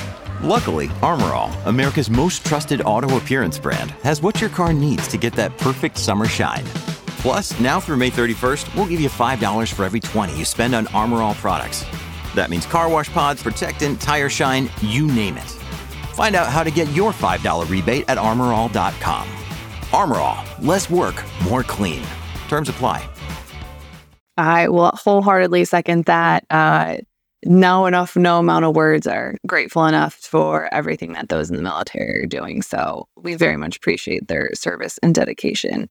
Luckily, 0.41 0.89
Armor 1.01 1.33
America's 1.65 2.09
most 2.09 2.45
trusted 2.45 2.81
auto 2.81 3.17
appearance 3.17 3.57
brand, 3.57 3.91
has 4.03 4.21
what 4.21 4.39
your 4.39 4.51
car 4.51 4.71
needs 4.71 5.07
to 5.07 5.17
get 5.17 5.33
that 5.33 5.57
perfect 5.57 5.97
summer 5.97 6.25
shine. 6.25 6.63
Plus, 7.17 7.59
now 7.59 7.79
through 7.79 7.97
May 7.97 8.11
31st, 8.11 8.73
we'll 8.75 8.85
give 8.85 9.01
you 9.01 9.09
$5 9.09 9.73
for 9.73 9.83
every 9.83 9.99
20 9.99 10.37
you 10.37 10.45
spend 10.45 10.75
on 10.75 10.85
Armor 10.87 11.23
All 11.23 11.33
products. 11.33 11.83
That 12.37 12.49
means 12.49 12.65
car 12.65 12.87
wash 12.89 13.09
pods, 13.09 13.43
protectant, 13.43 13.99
tire 13.99 14.29
shine, 14.29 14.69
you 14.81 15.07
name 15.07 15.37
it. 15.37 15.49
Find 16.13 16.35
out 16.35 16.47
how 16.47 16.63
to 16.63 16.71
get 16.71 16.91
your 16.93 17.11
$5 17.11 17.69
rebate 17.69 18.05
at 18.07 18.17
armorall.com. 18.17 19.27
Armor 19.91 20.17
All, 20.17 20.43
less 20.61 20.89
work, 20.89 21.23
more 21.43 21.63
clean. 21.63 22.03
Terms 22.47 22.69
apply. 22.69 23.07
I 24.37 24.69
will 24.69 24.91
wholeheartedly 24.91 25.65
second 25.65 26.05
that. 26.05 26.45
Uh, 26.49 26.97
no 27.43 27.85
enough, 27.85 28.15
no 28.15 28.39
amount 28.39 28.65
of 28.65 28.75
words 28.75 29.07
are 29.07 29.35
grateful 29.45 29.85
enough 29.85 30.13
for 30.13 30.71
everything 30.73 31.13
that 31.13 31.29
those 31.29 31.49
in 31.49 31.55
the 31.55 31.61
military 31.61 32.23
are 32.23 32.27
doing. 32.27 32.61
So 32.61 33.07
we 33.15 33.35
very 33.35 33.57
much 33.57 33.77
appreciate 33.77 34.27
their 34.27 34.51
service 34.53 34.99
and 35.01 35.13
dedication. 35.13 35.89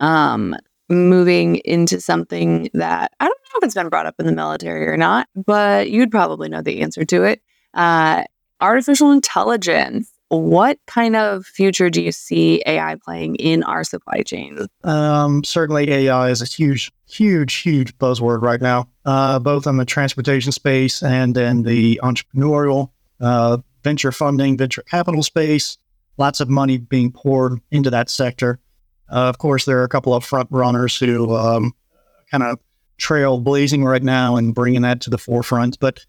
Um, 0.00 0.56
moving 0.88 1.56
into 1.64 2.00
something 2.00 2.68
that 2.74 3.12
I 3.20 3.24
don't 3.24 3.30
know 3.30 3.58
if 3.58 3.64
it's 3.64 3.74
been 3.74 3.88
brought 3.88 4.06
up 4.06 4.14
in 4.18 4.26
the 4.26 4.32
military 4.32 4.86
or 4.88 4.96
not, 4.96 5.28
but 5.34 5.90
you'd 5.90 6.10
probably 6.10 6.48
know 6.48 6.62
the 6.62 6.82
answer 6.82 7.04
to 7.04 7.24
it. 7.24 7.42
Uh, 7.74 8.24
artificial 8.60 9.10
intelligence. 9.10 10.12
What 10.28 10.78
kind 10.88 11.14
of 11.14 11.46
future 11.46 11.88
do 11.88 12.02
you 12.02 12.10
see 12.10 12.60
AI 12.66 12.96
playing 13.04 13.36
in 13.36 13.62
our 13.62 13.84
supply 13.84 14.22
chain? 14.22 14.58
Um, 14.82 15.44
certainly, 15.44 15.88
AI 15.88 16.30
is 16.30 16.42
a 16.42 16.46
huge, 16.46 16.90
huge, 17.08 17.54
huge 17.54 17.96
buzzword 17.98 18.42
right 18.42 18.60
now, 18.60 18.88
uh, 19.04 19.38
both 19.38 19.68
in 19.68 19.76
the 19.76 19.84
transportation 19.84 20.50
space 20.50 21.00
and 21.00 21.36
in 21.36 21.62
the 21.62 22.00
entrepreneurial, 22.02 22.90
uh, 23.20 23.58
venture 23.84 24.10
funding, 24.10 24.56
venture 24.56 24.82
capital 24.82 25.22
space. 25.22 25.78
Lots 26.18 26.40
of 26.40 26.48
money 26.48 26.78
being 26.78 27.12
poured 27.12 27.60
into 27.70 27.90
that 27.90 28.10
sector. 28.10 28.58
Uh, 29.10 29.28
of 29.28 29.38
course, 29.38 29.64
there 29.64 29.78
are 29.80 29.84
a 29.84 29.88
couple 29.88 30.14
of 30.14 30.24
front 30.24 30.48
runners 30.50 30.96
who 30.96 31.34
um, 31.34 31.72
kind 32.30 32.42
of 32.42 32.58
trail 32.98 33.38
blazing 33.38 33.84
right 33.84 34.02
now 34.02 34.36
and 34.36 34.54
bringing 34.54 34.82
that 34.82 35.00
to 35.02 35.10
the 35.10 35.18
forefront. 35.18 35.78
But 35.78 36.04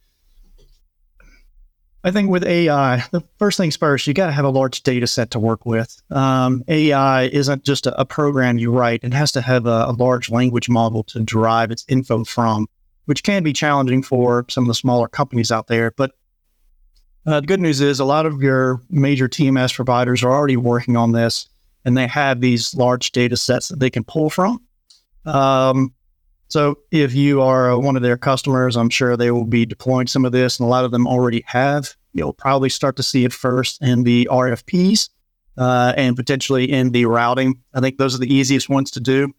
I 2.03 2.11
think 2.11 2.29
with 2.29 2.43
AI, 2.43 3.03
the 3.11 3.21
first 3.37 3.57
things 3.57 3.75
first, 3.75 4.07
you 4.07 4.13
got 4.13 4.27
to 4.27 4.31
have 4.31 4.45
a 4.45 4.49
large 4.49 4.83
data 4.83 5.07
set 5.07 5.31
to 5.31 5.39
work 5.39 5.65
with. 5.65 6.01
Um, 6.09 6.63
AI 6.67 7.23
isn't 7.23 7.63
just 7.63 7.85
a, 7.85 7.99
a, 7.99 8.05
program 8.05 8.57
you 8.57 8.71
write, 8.71 9.03
it 9.03 9.13
has 9.13 9.31
to 9.33 9.41
have 9.41 9.65
a, 9.65 9.85
a, 9.87 9.91
large 9.91 10.29
language 10.29 10.69
model 10.69 11.03
to 11.05 11.19
derive 11.19 11.71
its 11.71 11.85
info 11.89 12.23
from, 12.23 12.67
which 13.05 13.23
can 13.23 13.43
be 13.43 13.51
challenging 13.51 14.03
for 14.03 14.45
some 14.47 14.63
of 14.63 14.67
the 14.67 14.73
smaller 14.73 15.07
companies 15.07 15.51
out 15.51 15.67
there. 15.67 15.91
But 15.91 16.11
uh, 17.25 17.41
the 17.41 17.47
good 17.47 17.59
news 17.59 17.81
is 17.81 17.99
a 17.99 18.05
lot 18.05 18.25
of 18.25 18.41
your 18.41 18.81
major 18.89 19.27
TMS 19.27 19.75
providers 19.75 20.23
are 20.23 20.31
already 20.31 20.55
working 20.55 20.95
on 20.95 21.11
this 21.11 21.49
and 21.85 21.97
they 21.97 22.07
have 22.07 22.41
these 22.41 22.75
large 22.75 23.11
data 23.11 23.37
sets 23.37 23.69
that 23.69 23.79
they 23.79 23.89
can 23.89 24.03
pull 24.03 24.29
from. 24.29 24.61
Um, 25.25 25.93
so 26.49 26.77
if 26.91 27.13
you 27.13 27.41
are 27.41 27.77
one 27.77 27.95
of 27.95 28.01
their 28.01 28.17
customers, 28.17 28.77
I'm 28.77 28.89
sure 28.89 29.17
they 29.17 29.31
will 29.31 29.45
be 29.45 29.65
deploying 29.65 30.07
some 30.07 30.25
of 30.25 30.31
this, 30.31 30.59
and 30.59 30.67
a 30.67 30.69
lot 30.69 30.85
of 30.85 30.91
them 30.91 31.07
already 31.07 31.43
have. 31.47 31.95
You'll 32.13 32.33
probably 32.33 32.69
start 32.69 32.95
to 32.97 33.03
see 33.03 33.25
it 33.25 33.33
first 33.33 33.81
in 33.81 34.03
the 34.03 34.27
RFPs 34.31 35.09
uh, 35.57 35.93
and 35.97 36.15
potentially 36.15 36.71
in 36.71 36.91
the 36.91 37.05
routing. 37.05 37.61
I 37.73 37.81
think 37.81 37.97
those 37.97 38.15
are 38.15 38.19
the 38.19 38.33
easiest 38.33 38.69
ones 38.69 38.91
to 38.91 38.99
do. 38.99 39.33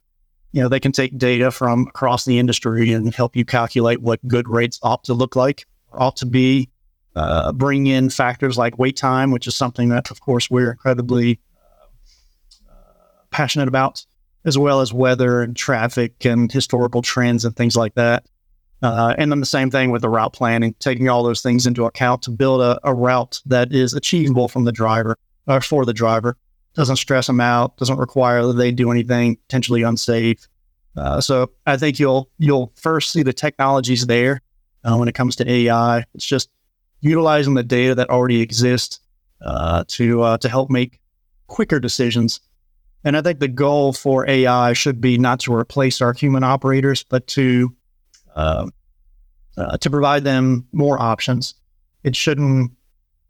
You 0.52 0.62
know, 0.62 0.68
they 0.68 0.80
can 0.80 0.92
take 0.92 1.16
data 1.16 1.50
from 1.50 1.86
across 1.88 2.24
the 2.24 2.38
industry 2.38 2.92
and 2.92 3.14
help 3.14 3.36
you 3.36 3.44
calculate 3.44 4.00
what 4.00 4.26
good 4.26 4.48
rates 4.48 4.78
ought 4.82 5.04
to 5.04 5.14
look 5.14 5.36
like, 5.36 5.66
ought 5.92 6.16
to 6.16 6.26
be. 6.26 6.70
Uh, 7.16 7.52
bring 7.52 7.86
in 7.86 8.10
factors 8.10 8.56
like 8.56 8.78
wait 8.78 8.96
time, 8.96 9.30
which 9.30 9.46
is 9.46 9.56
something 9.56 9.88
that, 9.88 10.10
of 10.10 10.20
course, 10.20 10.50
we're 10.50 10.70
incredibly 10.70 11.32
uh, 11.32 11.38
passionate 13.30 13.68
about, 13.68 14.04
as 14.44 14.56
well 14.56 14.80
as 14.80 14.92
weather 14.92 15.42
and 15.42 15.56
traffic 15.56 16.24
and 16.24 16.50
historical 16.50 17.02
trends 17.02 17.44
and 17.44 17.56
things 17.56 17.76
like 17.76 17.94
that. 17.94 18.26
Uh, 18.82 19.14
and 19.18 19.32
then 19.32 19.40
the 19.40 19.46
same 19.46 19.70
thing 19.70 19.90
with 19.90 20.02
the 20.02 20.08
route 20.08 20.32
planning, 20.32 20.74
taking 20.78 21.08
all 21.08 21.22
those 21.22 21.42
things 21.42 21.66
into 21.66 21.84
account 21.84 22.22
to 22.22 22.30
build 22.30 22.60
a, 22.60 22.78
a 22.84 22.94
route 22.94 23.40
that 23.46 23.72
is 23.72 23.92
achievable 23.92 24.48
from 24.48 24.64
the 24.64 24.72
driver 24.72 25.16
or 25.48 25.60
for 25.60 25.84
the 25.84 25.92
driver. 25.92 26.36
Doesn't 26.74 26.96
stress 26.96 27.26
them 27.26 27.40
out. 27.40 27.76
Doesn't 27.76 27.98
require 27.98 28.46
that 28.46 28.52
they 28.52 28.70
do 28.70 28.92
anything 28.92 29.36
potentially 29.48 29.82
unsafe. 29.82 30.46
Uh, 30.96 31.20
so 31.20 31.50
I 31.66 31.76
think 31.76 31.98
you'll 31.98 32.30
you'll 32.38 32.72
first 32.76 33.12
see 33.12 33.22
the 33.22 33.32
technologies 33.32 34.06
there 34.06 34.42
uh, 34.84 34.96
when 34.96 35.08
it 35.08 35.14
comes 35.14 35.36
to 35.36 35.50
AI. 35.50 36.04
It's 36.14 36.26
just 36.26 36.50
utilizing 37.00 37.54
the 37.54 37.62
data 37.62 37.94
that 37.96 38.10
already 38.10 38.40
exists 38.40 39.00
uh, 39.42 39.84
to 39.88 40.22
uh, 40.22 40.38
to 40.38 40.48
help 40.48 40.70
make 40.70 41.00
quicker 41.46 41.80
decisions. 41.80 42.40
And 43.08 43.16
I 43.16 43.22
think 43.22 43.40
the 43.40 43.48
goal 43.48 43.94
for 43.94 44.28
AI 44.28 44.74
should 44.74 45.00
be 45.00 45.16
not 45.16 45.40
to 45.40 45.54
replace 45.54 46.02
our 46.02 46.12
human 46.12 46.44
operators, 46.44 47.04
but 47.04 47.26
to 47.28 47.74
uh, 48.36 48.68
uh, 49.56 49.78
to 49.78 49.88
provide 49.88 50.24
them 50.24 50.68
more 50.72 51.00
options. 51.00 51.54
It 52.04 52.14
shouldn't 52.14 52.70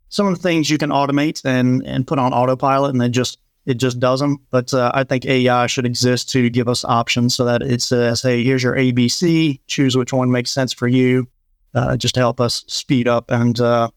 some 0.09 0.27
of 0.27 0.35
the 0.35 0.43
things 0.43 0.69
you 0.69 0.79
can 0.79 0.91
automate 0.91 1.45
and 1.45 1.87
and 1.87 2.09
put 2.09 2.19
on 2.19 2.33
autopilot, 2.33 2.93
and 2.93 3.01
it 3.01 3.11
just 3.11 3.39
it 3.67 3.75
just 3.75 4.01
does 4.01 4.19
them. 4.19 4.39
But 4.51 4.75
uh, 4.75 4.91
I 4.95 5.05
think 5.05 5.25
AI 5.27 5.69
should 5.69 5.87
exist 5.87 6.29
to 6.31 6.51
give 6.51 6.67
us 6.67 6.85
options 6.85 7.37
so 7.37 7.45
that 7.45 7.63
it 7.63 7.81
says, 7.81 8.21
"Hey, 8.21 8.43
here's 8.43 8.65
your 8.65 8.75
ABC. 8.75 9.61
Choose 9.69 9.97
which 9.97 10.13
one 10.13 10.33
makes 10.33 10.51
sense 10.51 10.73
for 10.73 10.89
you," 10.89 11.29
uh, 11.77 11.97
just 11.97 12.17
to 12.17 12.21
help 12.21 12.41
us 12.41 12.65
speed 12.67 13.07
up. 13.07 13.31
And 13.31 13.61
uh, 13.61 13.91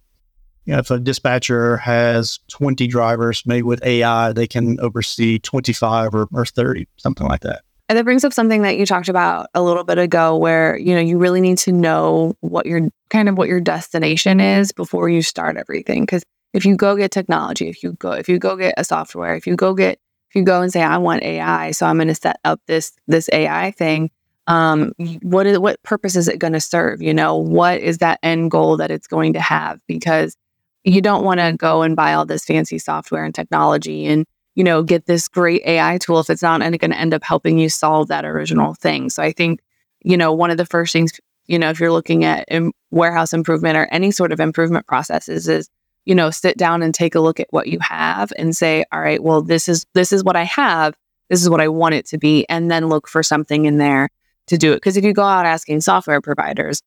you 0.66 0.74
know, 0.74 0.80
if 0.80 0.92
a 0.92 1.00
dispatcher 1.00 1.78
has 1.78 2.40
20 2.50 2.88
drivers, 2.88 3.44
maybe 3.46 3.64
with 3.64 3.84
AI, 3.84 4.32
they 4.34 4.48
can 4.48 4.80
oversee 4.80 5.40
25 5.40 6.14
or, 6.14 6.28
or 6.32 6.46
30, 6.46 6.88
something 6.98 7.28
like 7.28 7.42
that. 7.42 7.64
And 7.90 7.98
that 7.98 8.06
brings 8.06 8.24
up 8.24 8.32
something 8.32 8.62
that 8.62 8.78
you 8.78 8.86
talked 8.86 9.10
about 9.10 9.48
a 9.54 9.62
little 9.62 9.84
bit 9.84 9.98
ago 9.98 10.38
where, 10.38 10.78
you 10.78 10.96
know, 10.96 11.02
you 11.02 11.18
really 11.18 11.42
need 11.42 11.58
to 11.60 11.74
know 11.74 12.36
what 12.40 12.66
your 12.66 12.88
kind 13.10 13.28
of 13.28 13.38
what 13.38 13.50
your 13.50 13.60
destination 13.60 14.40
is 14.40 14.72
before 14.72 15.10
you 15.10 15.22
start 15.22 15.58
everything. 15.58 16.06
Cause 16.06 16.24
if 16.54 16.66
you 16.66 16.78
go 16.78 16.96
get 16.96 17.12
technology, 17.12 17.68
if 17.68 17.84
you 17.84 17.94
go 17.94 18.12
if 18.14 18.30
you 18.30 18.40
go 18.40 18.56
get 18.56 18.76
a 18.78 18.86
software, 18.86 19.36
if 19.36 19.46
you 19.46 19.56
go 19.56 19.74
get 19.74 20.00
if 20.30 20.36
you 20.36 20.44
go 20.44 20.62
and 20.62 20.72
say, 20.72 20.82
I 20.82 20.98
want 21.00 21.24
AI, 21.24 21.72
so 21.72 21.86
I'm 21.86 21.98
gonna 21.98 22.16
set 22.16 22.40
up 22.46 22.62
this 22.66 22.94
this 23.08 23.30
AI 23.34 23.72
thing, 23.72 24.10
um, 24.48 24.94
what 25.22 25.46
is 25.46 25.60
what 25.60 25.84
purpose 25.84 26.16
is 26.16 26.30
it 26.30 26.40
gonna 26.40 26.62
serve? 26.62 27.02
You 27.02 27.14
know, 27.14 27.36
what 27.36 27.82
is 27.82 27.98
that 27.98 28.20
end 28.24 28.52
goal 28.52 28.78
that 28.78 28.92
it's 28.92 29.08
going 29.08 29.34
to 29.34 29.42
have? 29.42 29.82
Because 29.88 30.38
you 30.84 31.02
don't 31.02 31.24
want 31.24 31.40
to 31.40 31.54
go 31.54 31.82
and 31.82 31.96
buy 31.96 32.14
all 32.14 32.26
this 32.26 32.46
fancy 32.46 32.80
software 32.80 33.24
and 33.24 33.36
technology 33.36 34.08
and 34.08 34.26
you 34.56 34.64
know, 34.64 34.84
get 34.84 35.06
this 35.06 35.28
great 35.28 35.62
AI 35.66 35.98
tool 35.98 36.20
if 36.20 36.30
it's 36.30 36.42
not 36.42 36.60
going 36.60 36.92
to 36.92 36.98
end 36.98 37.14
up 37.14 37.24
helping 37.24 37.58
you 37.58 37.70
solve 37.70 38.08
that 38.10 38.26
original 38.26 38.74
thing. 38.74 39.10
So 39.10 39.24
I 39.24 39.32
think, 39.32 39.62
you 40.02 40.18
know, 40.18 40.34
one 40.34 40.52
of 40.52 40.58
the 40.58 40.66
first 40.66 40.92
things, 40.92 41.12
you 41.48 41.58
know, 41.58 41.70
if 41.70 41.80
you're 41.80 41.92
looking 41.92 42.26
at 42.26 42.46
Im- 42.50 42.74
warehouse 42.92 43.34
improvement 43.34 43.78
or 43.78 43.88
any 43.92 44.12
sort 44.12 44.32
of 44.32 44.40
improvement 44.40 44.88
processes 44.88 45.48
is, 45.48 45.70
you 46.06 46.16
know, 46.16 46.32
sit 46.32 46.58
down 46.58 46.82
and 46.82 46.94
take 46.94 47.16
a 47.16 47.20
look 47.20 47.40
at 47.40 47.48
what 47.52 47.68
you 47.68 47.80
have 47.80 48.34
and 48.38 48.56
say, 48.56 48.84
all 48.92 49.02
right, 49.02 49.24
well, 49.24 49.42
this 49.42 49.70
is 49.70 49.86
this 49.94 50.12
is 50.12 50.24
what 50.24 50.36
I 50.36 50.44
have. 50.44 50.96
This 51.30 51.42
is 51.42 51.50
what 51.50 51.62
I 51.62 51.70
want 51.70 51.96
it 51.96 52.06
to 52.08 52.18
be, 52.18 52.46
and 52.50 52.70
then 52.70 52.90
look 52.90 53.08
for 53.08 53.24
something 53.24 53.66
in 53.66 53.78
there 53.78 54.10
to 54.48 54.58
do 54.58 54.74
it. 54.74 54.78
Because 54.78 54.98
if 54.98 55.06
you 55.06 55.14
go 55.14 55.24
out 55.24 55.46
asking 55.46 55.80
software 55.82 56.20
providers, 56.20 56.82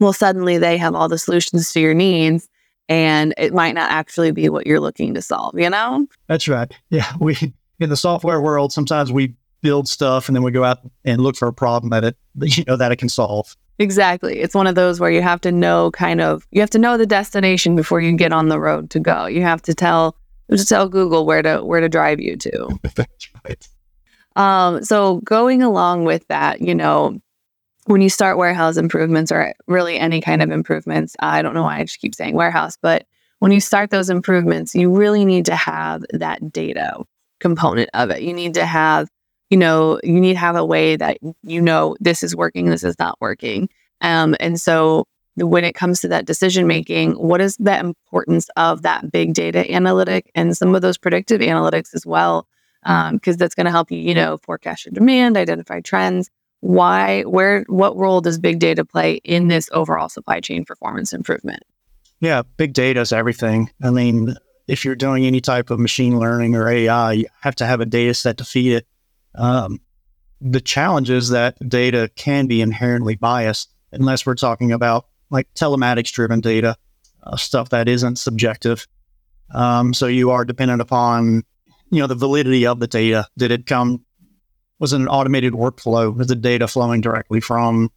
well, 0.00 0.12
suddenly 0.12 0.56
they 0.56 0.78
have 0.78 0.94
all 0.94 1.08
the 1.08 1.18
solutions 1.18 1.72
to 1.72 1.80
your 1.80 1.94
needs 1.94 2.48
and 2.88 3.34
it 3.38 3.52
might 3.54 3.74
not 3.74 3.90
actually 3.90 4.30
be 4.30 4.48
what 4.48 4.66
you're 4.66 4.80
looking 4.80 5.14
to 5.14 5.22
solve, 5.22 5.58
you 5.58 5.70
know? 5.70 6.06
That's 6.26 6.48
right. 6.48 6.72
Yeah. 6.90 7.10
We, 7.20 7.36
in 7.80 7.90
the 7.90 7.96
software 7.96 8.40
world, 8.40 8.72
sometimes 8.72 9.10
we 9.10 9.34
build 9.60 9.88
stuff 9.88 10.28
and 10.28 10.36
then 10.36 10.42
we 10.42 10.50
go 10.50 10.62
out 10.62 10.78
and 11.04 11.22
look 11.22 11.36
for 11.36 11.48
a 11.48 11.52
problem 11.52 11.90
that 11.90 12.04
it, 12.04 12.16
you 12.40 12.64
know, 12.66 12.76
that 12.76 12.92
it 12.92 12.96
can 12.96 13.08
solve. 13.08 13.56
Exactly. 13.78 14.38
It's 14.38 14.54
one 14.54 14.66
of 14.66 14.74
those 14.74 15.00
where 15.00 15.10
you 15.10 15.22
have 15.22 15.40
to 15.40 15.50
know 15.50 15.90
kind 15.90 16.20
of, 16.20 16.46
you 16.52 16.60
have 16.60 16.70
to 16.70 16.78
know 16.78 16.96
the 16.96 17.06
destination 17.06 17.74
before 17.74 18.00
you 18.00 18.12
get 18.16 18.32
on 18.32 18.48
the 18.48 18.60
road 18.60 18.90
to 18.90 19.00
go. 19.00 19.26
You 19.26 19.42
have 19.42 19.62
to 19.62 19.74
tell, 19.74 20.16
to 20.50 20.64
tell 20.64 20.88
Google 20.88 21.26
where 21.26 21.42
to, 21.42 21.64
where 21.64 21.80
to 21.80 21.88
drive 21.88 22.20
you 22.20 22.36
to. 22.36 22.78
That's 22.94 23.28
right. 23.44 23.68
Um, 24.36 24.84
so 24.84 25.20
going 25.22 25.62
along 25.62 26.04
with 26.04 26.26
that, 26.28 26.60
you 26.60 26.74
know, 26.74 27.20
when 27.86 28.00
you 28.00 28.08
start 28.08 28.38
warehouse 28.38 28.76
improvements 28.76 29.30
or 29.30 29.54
really 29.66 29.98
any 29.98 30.20
kind 30.20 30.42
of 30.42 30.50
improvements, 30.50 31.16
I 31.20 31.42
don't 31.42 31.54
know 31.54 31.62
why 31.62 31.78
I 31.78 31.84
just 31.84 32.00
keep 32.00 32.14
saying 32.14 32.34
warehouse, 32.34 32.78
but 32.80 33.06
when 33.40 33.52
you 33.52 33.60
start 33.60 33.90
those 33.90 34.08
improvements, 34.08 34.74
you 34.74 34.90
really 34.90 35.24
need 35.24 35.44
to 35.46 35.56
have 35.56 36.02
that 36.12 36.52
data 36.52 36.96
component 37.40 37.90
of 37.92 38.10
it. 38.10 38.22
You 38.22 38.32
need 38.32 38.54
to 38.54 38.64
have, 38.64 39.08
you 39.50 39.58
know, 39.58 40.00
you 40.02 40.18
need 40.18 40.34
to 40.34 40.38
have 40.38 40.56
a 40.56 40.64
way 40.64 40.96
that 40.96 41.18
you 41.42 41.60
know 41.60 41.96
this 42.00 42.22
is 42.22 42.34
working, 42.34 42.66
this 42.66 42.84
is 42.84 42.98
not 42.98 43.20
working. 43.20 43.68
Um, 44.00 44.34
and 44.40 44.58
so 44.58 45.04
when 45.36 45.64
it 45.64 45.74
comes 45.74 46.00
to 46.00 46.08
that 46.08 46.26
decision 46.26 46.66
making, 46.66 47.12
what 47.12 47.40
is 47.40 47.56
the 47.58 47.78
importance 47.78 48.48
of 48.56 48.82
that 48.82 49.10
big 49.10 49.34
data 49.34 49.70
analytic 49.70 50.30
and 50.34 50.56
some 50.56 50.74
of 50.74 50.82
those 50.82 50.96
predictive 50.96 51.40
analytics 51.40 51.94
as 51.94 52.06
well? 52.06 52.46
Because 52.82 53.34
um, 53.34 53.36
that's 53.36 53.54
going 53.54 53.64
to 53.64 53.70
help 53.70 53.90
you, 53.90 53.98
you 53.98 54.14
know, 54.14 54.38
forecast 54.38 54.86
your 54.86 54.92
demand, 54.92 55.36
identify 55.36 55.80
trends, 55.80 56.30
why 56.64 57.20
where 57.24 57.62
what 57.68 57.94
role 57.94 58.22
does 58.22 58.38
big 58.38 58.58
data 58.58 58.86
play 58.86 59.20
in 59.22 59.48
this 59.48 59.68
overall 59.72 60.08
supply 60.08 60.40
chain 60.40 60.64
performance 60.64 61.12
improvement? 61.12 61.62
Yeah 62.20 62.40
big 62.56 62.72
data 62.72 63.02
is 63.02 63.12
everything. 63.12 63.70
I 63.82 63.90
mean 63.90 64.34
if 64.66 64.82
you're 64.82 64.94
doing 64.94 65.26
any 65.26 65.42
type 65.42 65.68
of 65.68 65.78
machine 65.78 66.18
learning 66.18 66.56
or 66.56 66.66
ai 66.66 67.12
you 67.12 67.26
have 67.42 67.54
to 67.56 67.66
have 67.66 67.82
a 67.82 67.86
data 67.86 68.14
set 68.14 68.38
to 68.38 68.44
feed 68.46 68.72
it. 68.72 68.86
Um, 69.34 69.78
the 70.40 70.60
challenge 70.60 71.10
is 71.10 71.28
that 71.28 71.58
data 71.68 72.10
can 72.16 72.46
be 72.46 72.62
inherently 72.62 73.16
biased 73.16 73.70
unless 73.92 74.24
we're 74.24 74.34
talking 74.34 74.72
about 74.72 75.06
like 75.28 75.52
telematics 75.52 76.12
driven 76.12 76.40
data 76.40 76.76
uh, 77.24 77.36
stuff 77.36 77.68
that 77.70 77.88
isn't 77.90 78.16
subjective. 78.16 78.88
Um, 79.54 79.92
so 79.92 80.06
you 80.06 80.30
are 80.30 80.46
dependent 80.46 80.80
upon 80.80 81.42
you 81.90 82.00
know 82.00 82.06
the 82.06 82.14
validity 82.14 82.66
of 82.66 82.80
the 82.80 82.86
data. 82.86 83.26
Did 83.36 83.50
it 83.50 83.66
come 83.66 84.02
was 84.78 84.92
it 84.92 85.00
an 85.00 85.08
automated 85.08 85.52
workflow? 85.52 86.14
Was 86.14 86.26
the 86.26 86.36
data 86.36 86.66
flowing 86.68 87.00
directly 87.00 87.40
from 87.40 87.90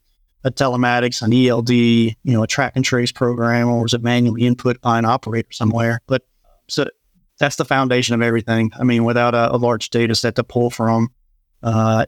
a 0.43 0.51
telematics, 0.51 1.21
an 1.21 1.33
ELD, 1.33 1.69
you 1.69 2.15
know, 2.33 2.43
a 2.43 2.47
track 2.47 2.73
and 2.75 2.85
trace 2.85 3.11
program, 3.11 3.67
or 3.67 3.83
was 3.83 3.93
it 3.93 4.03
manually 4.03 4.45
input 4.45 4.79
by 4.81 4.97
an 4.97 5.05
operator 5.05 5.51
somewhere? 5.51 6.01
But 6.07 6.25
so 6.67 6.85
that's 7.39 7.55
the 7.55 7.65
foundation 7.65 8.15
of 8.15 8.21
everything. 8.21 8.71
I 8.79 8.83
mean, 8.83 9.03
without 9.03 9.35
a, 9.35 9.53
a 9.53 9.57
large 9.57 9.89
data 9.89 10.15
set 10.15 10.35
to 10.35 10.43
pull 10.43 10.69
from, 10.69 11.09
uh, 11.63 12.05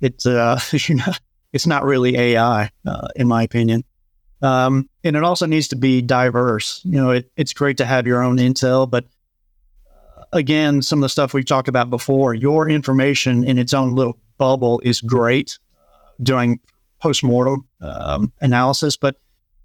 it's 0.00 0.26
uh, 0.26 0.60
you 0.72 0.96
know, 0.96 1.12
it's 1.52 1.66
not 1.66 1.84
really 1.84 2.16
AI, 2.16 2.70
uh, 2.86 3.08
in 3.16 3.28
my 3.28 3.42
opinion. 3.42 3.84
Um, 4.42 4.90
and 5.02 5.16
it 5.16 5.24
also 5.24 5.46
needs 5.46 5.68
to 5.68 5.76
be 5.76 6.02
diverse. 6.02 6.82
You 6.84 7.00
know, 7.00 7.10
it, 7.10 7.30
it's 7.36 7.54
great 7.54 7.78
to 7.78 7.86
have 7.86 8.06
your 8.06 8.22
own 8.22 8.36
intel, 8.36 8.88
but 8.88 9.06
again, 10.34 10.82
some 10.82 10.98
of 10.98 11.02
the 11.02 11.08
stuff 11.08 11.32
we've 11.32 11.46
talked 11.46 11.68
about 11.68 11.88
before, 11.88 12.34
your 12.34 12.68
information 12.68 13.44
in 13.44 13.56
its 13.56 13.72
own 13.72 13.94
little 13.94 14.18
bubble 14.36 14.80
is 14.84 15.00
great 15.00 15.58
doing 16.22 16.60
postmortem 17.00 17.66
um, 17.80 18.32
analysis. 18.40 18.96
But 18.96 19.16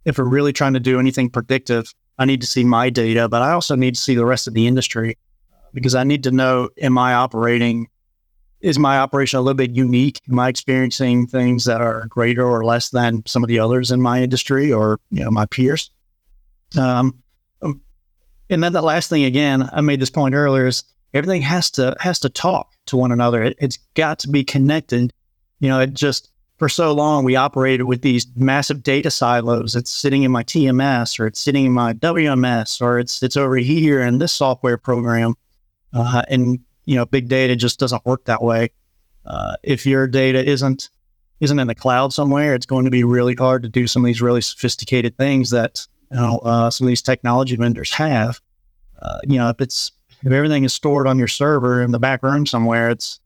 if 0.06 0.18
we're 0.18 0.26
really 0.26 0.54
trying 0.54 0.74
to 0.74 0.80
do 0.80 1.00
anything 1.00 1.30
predictive, 1.30 1.94
I 2.18 2.26
need 2.26 2.42
to 2.42 2.48
see 2.48 2.64
my 2.64 2.90
data, 2.90 3.28
but 3.28 3.42
I 3.42 3.52
also 3.52 3.76
need 3.76 3.96
to 3.96 4.02
see 4.02 4.16
the 4.16 4.26
rest 4.26 4.48
of 4.48 4.54
the 4.54 4.68
industry 4.68 5.18
because 5.74 5.96
I 5.96 6.04
need 6.04 6.24
to 6.24 6.32
know, 6.32 6.70
am 6.82 6.98
I 6.98 7.14
operating? 7.14 7.88
Is 8.62 8.78
my 8.78 9.00
operation 9.00 9.40
a 9.40 9.42
little 9.42 9.56
bit 9.56 9.72
unique? 9.72 10.20
Am 10.30 10.38
I 10.38 10.50
experiencing 10.50 11.28
things 11.28 11.66
that 11.66 11.82
are 11.82 12.06
greater 12.08 12.46
or 12.46 12.66
less 12.66 12.90
than 12.90 13.24
some 13.26 13.44
of 13.44 13.48
the 13.48 13.60
others 13.60 13.90
in 13.90 14.02
my 14.02 14.22
industry 14.22 14.72
or 14.72 15.00
you 15.12 15.24
know 15.24 15.32
my 15.32 15.46
peers? 15.46 15.90
Um, 16.78 17.24
and 18.50 18.64
then 18.64 18.74
the 18.74 18.82
last 18.82 19.10
thing 19.10 19.24
again, 19.24 19.70
I 19.72 19.82
made 19.82 20.00
this 20.00 20.10
point 20.10 20.36
earlier 20.36 20.68
is 20.68 20.84
everything 21.14 21.42
has 21.42 21.70
to 21.72 21.96
has 22.00 22.20
to 22.20 22.30
talk 22.30 22.74
to 22.88 22.98
one 22.98 23.12
another. 23.12 23.44
It, 23.44 23.62
has 23.62 23.78
got 23.94 24.20
to 24.20 24.30
be 24.30 24.44
connected. 24.44 25.14
You 25.60 25.70
know, 25.70 25.80
it 25.80 25.94
just 25.94 26.32
for 26.58 26.70
so 26.70 26.92
long 26.92 27.24
we 27.24 27.36
operated 27.36 27.86
with 27.86 28.02
these 28.02 28.28
massive 28.36 28.84
data 28.84 29.12
silos. 29.12 29.76
It's 29.76 29.92
sitting 29.92 30.24
in 30.24 30.32
my 30.32 30.44
TMS 30.44 31.20
or 31.20 31.28
it's 31.28 31.40
sitting 31.40 31.66
in 31.66 31.72
my 31.72 31.94
WMS 31.94 32.82
or 32.82 33.00
it's 33.00 33.24
it's 33.24 33.38
over 33.38 33.56
here 33.58 34.02
in 34.02 34.18
this 34.18 34.34
software 34.34 34.78
program. 34.78 35.36
Uh, 35.94 36.24
and 36.28 36.60
you 36.86 36.96
know, 36.96 37.06
big 37.06 37.28
data 37.28 37.56
just 37.56 37.80
doesn't 37.80 38.06
work 38.06 38.26
that 38.26 38.42
way. 38.42 38.72
Uh, 39.26 39.56
if 39.64 39.86
your 39.86 40.08
data 40.08 40.44
isn't 40.44 40.90
isn't 41.40 41.60
in 41.60 41.68
the 41.68 41.76
cloud 41.76 42.14
somewhere, 42.14 42.54
it's 42.54 42.66
going 42.66 42.86
to 42.86 42.92
be 42.92 43.04
really 43.04 43.36
hard 43.36 43.64
to 43.64 43.70
do 43.70 43.88
some 43.88 44.04
of 44.04 44.08
these 44.08 44.22
really 44.22 44.42
sophisticated 44.42 45.16
things 45.18 45.52
that 45.52 45.88
know 46.12 46.40
uh, 46.40 46.70
some 46.70 46.86
of 46.86 46.90
these 46.90 47.02
technology 47.02 47.56
vendors 47.56 47.92
have. 47.94 48.42
Uh, 49.02 49.20
you 49.28 49.38
know, 49.38 49.50
if 49.50 49.62
it's 49.62 49.92
if 50.24 50.32
everything 50.32 50.64
is 50.64 50.74
stored 50.74 51.08
on 51.08 51.18
your 51.18 51.28
server 51.28 51.82
in 51.82 51.92
the 51.92 52.00
back 52.00 52.24
room 52.24 52.46
somewhere, 52.46 52.90
it's 52.90 53.20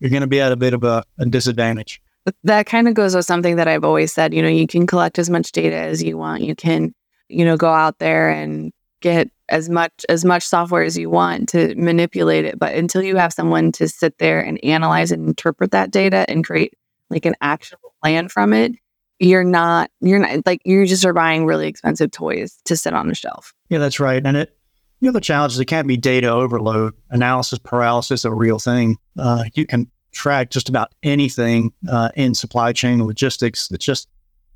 you're 0.00 0.10
going 0.10 0.22
to 0.22 0.28
be 0.28 0.40
at 0.40 0.52
a 0.52 0.56
bit 0.56 0.74
of 0.74 0.84
a, 0.84 1.04
a 1.18 1.26
disadvantage. 1.26 2.00
That 2.44 2.66
kind 2.66 2.88
of 2.88 2.94
goes 2.94 3.14
with 3.14 3.24
something 3.24 3.56
that 3.56 3.68
I've 3.68 3.84
always 3.84 4.12
said. 4.12 4.34
You 4.34 4.42
know, 4.42 4.48
you 4.48 4.66
can 4.66 4.86
collect 4.86 5.18
as 5.18 5.30
much 5.30 5.52
data 5.52 5.76
as 5.76 6.02
you 6.02 6.18
want. 6.18 6.42
You 6.42 6.54
can, 6.54 6.94
you 7.28 7.44
know, 7.44 7.56
go 7.56 7.72
out 7.72 7.98
there 7.98 8.28
and 8.28 8.72
get 9.00 9.30
as 9.48 9.68
much 9.68 10.04
as 10.08 10.24
much 10.24 10.42
software 10.42 10.82
as 10.82 10.98
you 10.98 11.08
want 11.08 11.48
to 11.48 11.74
manipulate 11.76 12.44
it 12.44 12.58
but 12.58 12.74
until 12.74 13.02
you 13.02 13.16
have 13.16 13.32
someone 13.32 13.72
to 13.72 13.88
sit 13.88 14.18
there 14.18 14.40
and 14.40 14.62
analyze 14.62 15.10
and 15.10 15.26
interpret 15.26 15.70
that 15.70 15.90
data 15.90 16.26
and 16.28 16.44
create 16.44 16.74
like 17.10 17.24
an 17.24 17.34
actual 17.40 17.78
plan 18.02 18.28
from 18.28 18.52
it 18.52 18.72
you're 19.18 19.44
not 19.44 19.90
you're 20.00 20.18
not 20.18 20.46
like 20.46 20.60
you 20.64 20.86
just 20.86 21.04
are 21.04 21.12
buying 21.12 21.46
really 21.46 21.66
expensive 21.68 22.10
toys 22.10 22.58
to 22.64 22.76
sit 22.76 22.94
on 22.94 23.08
the 23.08 23.14
shelf. 23.14 23.54
Yeah 23.68 23.78
that's 23.78 24.00
right. 24.00 24.24
And 24.24 24.36
it 24.36 24.56
you 25.00 25.06
know 25.06 25.12
the 25.12 25.20
challenge 25.20 25.52
is 25.54 25.60
it 25.60 25.66
can't 25.66 25.88
be 25.88 25.96
data 25.96 26.28
overload. 26.28 26.94
Analysis 27.10 27.58
paralysis 27.58 28.24
a 28.24 28.32
real 28.32 28.58
thing. 28.58 28.96
Uh, 29.18 29.44
you 29.54 29.66
can 29.66 29.90
track 30.12 30.50
just 30.50 30.68
about 30.68 30.92
anything 31.02 31.72
uh, 31.88 32.10
in 32.16 32.34
supply 32.34 32.72
chain 32.72 33.04
logistics. 33.04 33.70
It's 33.70 33.84
just 33.84 34.08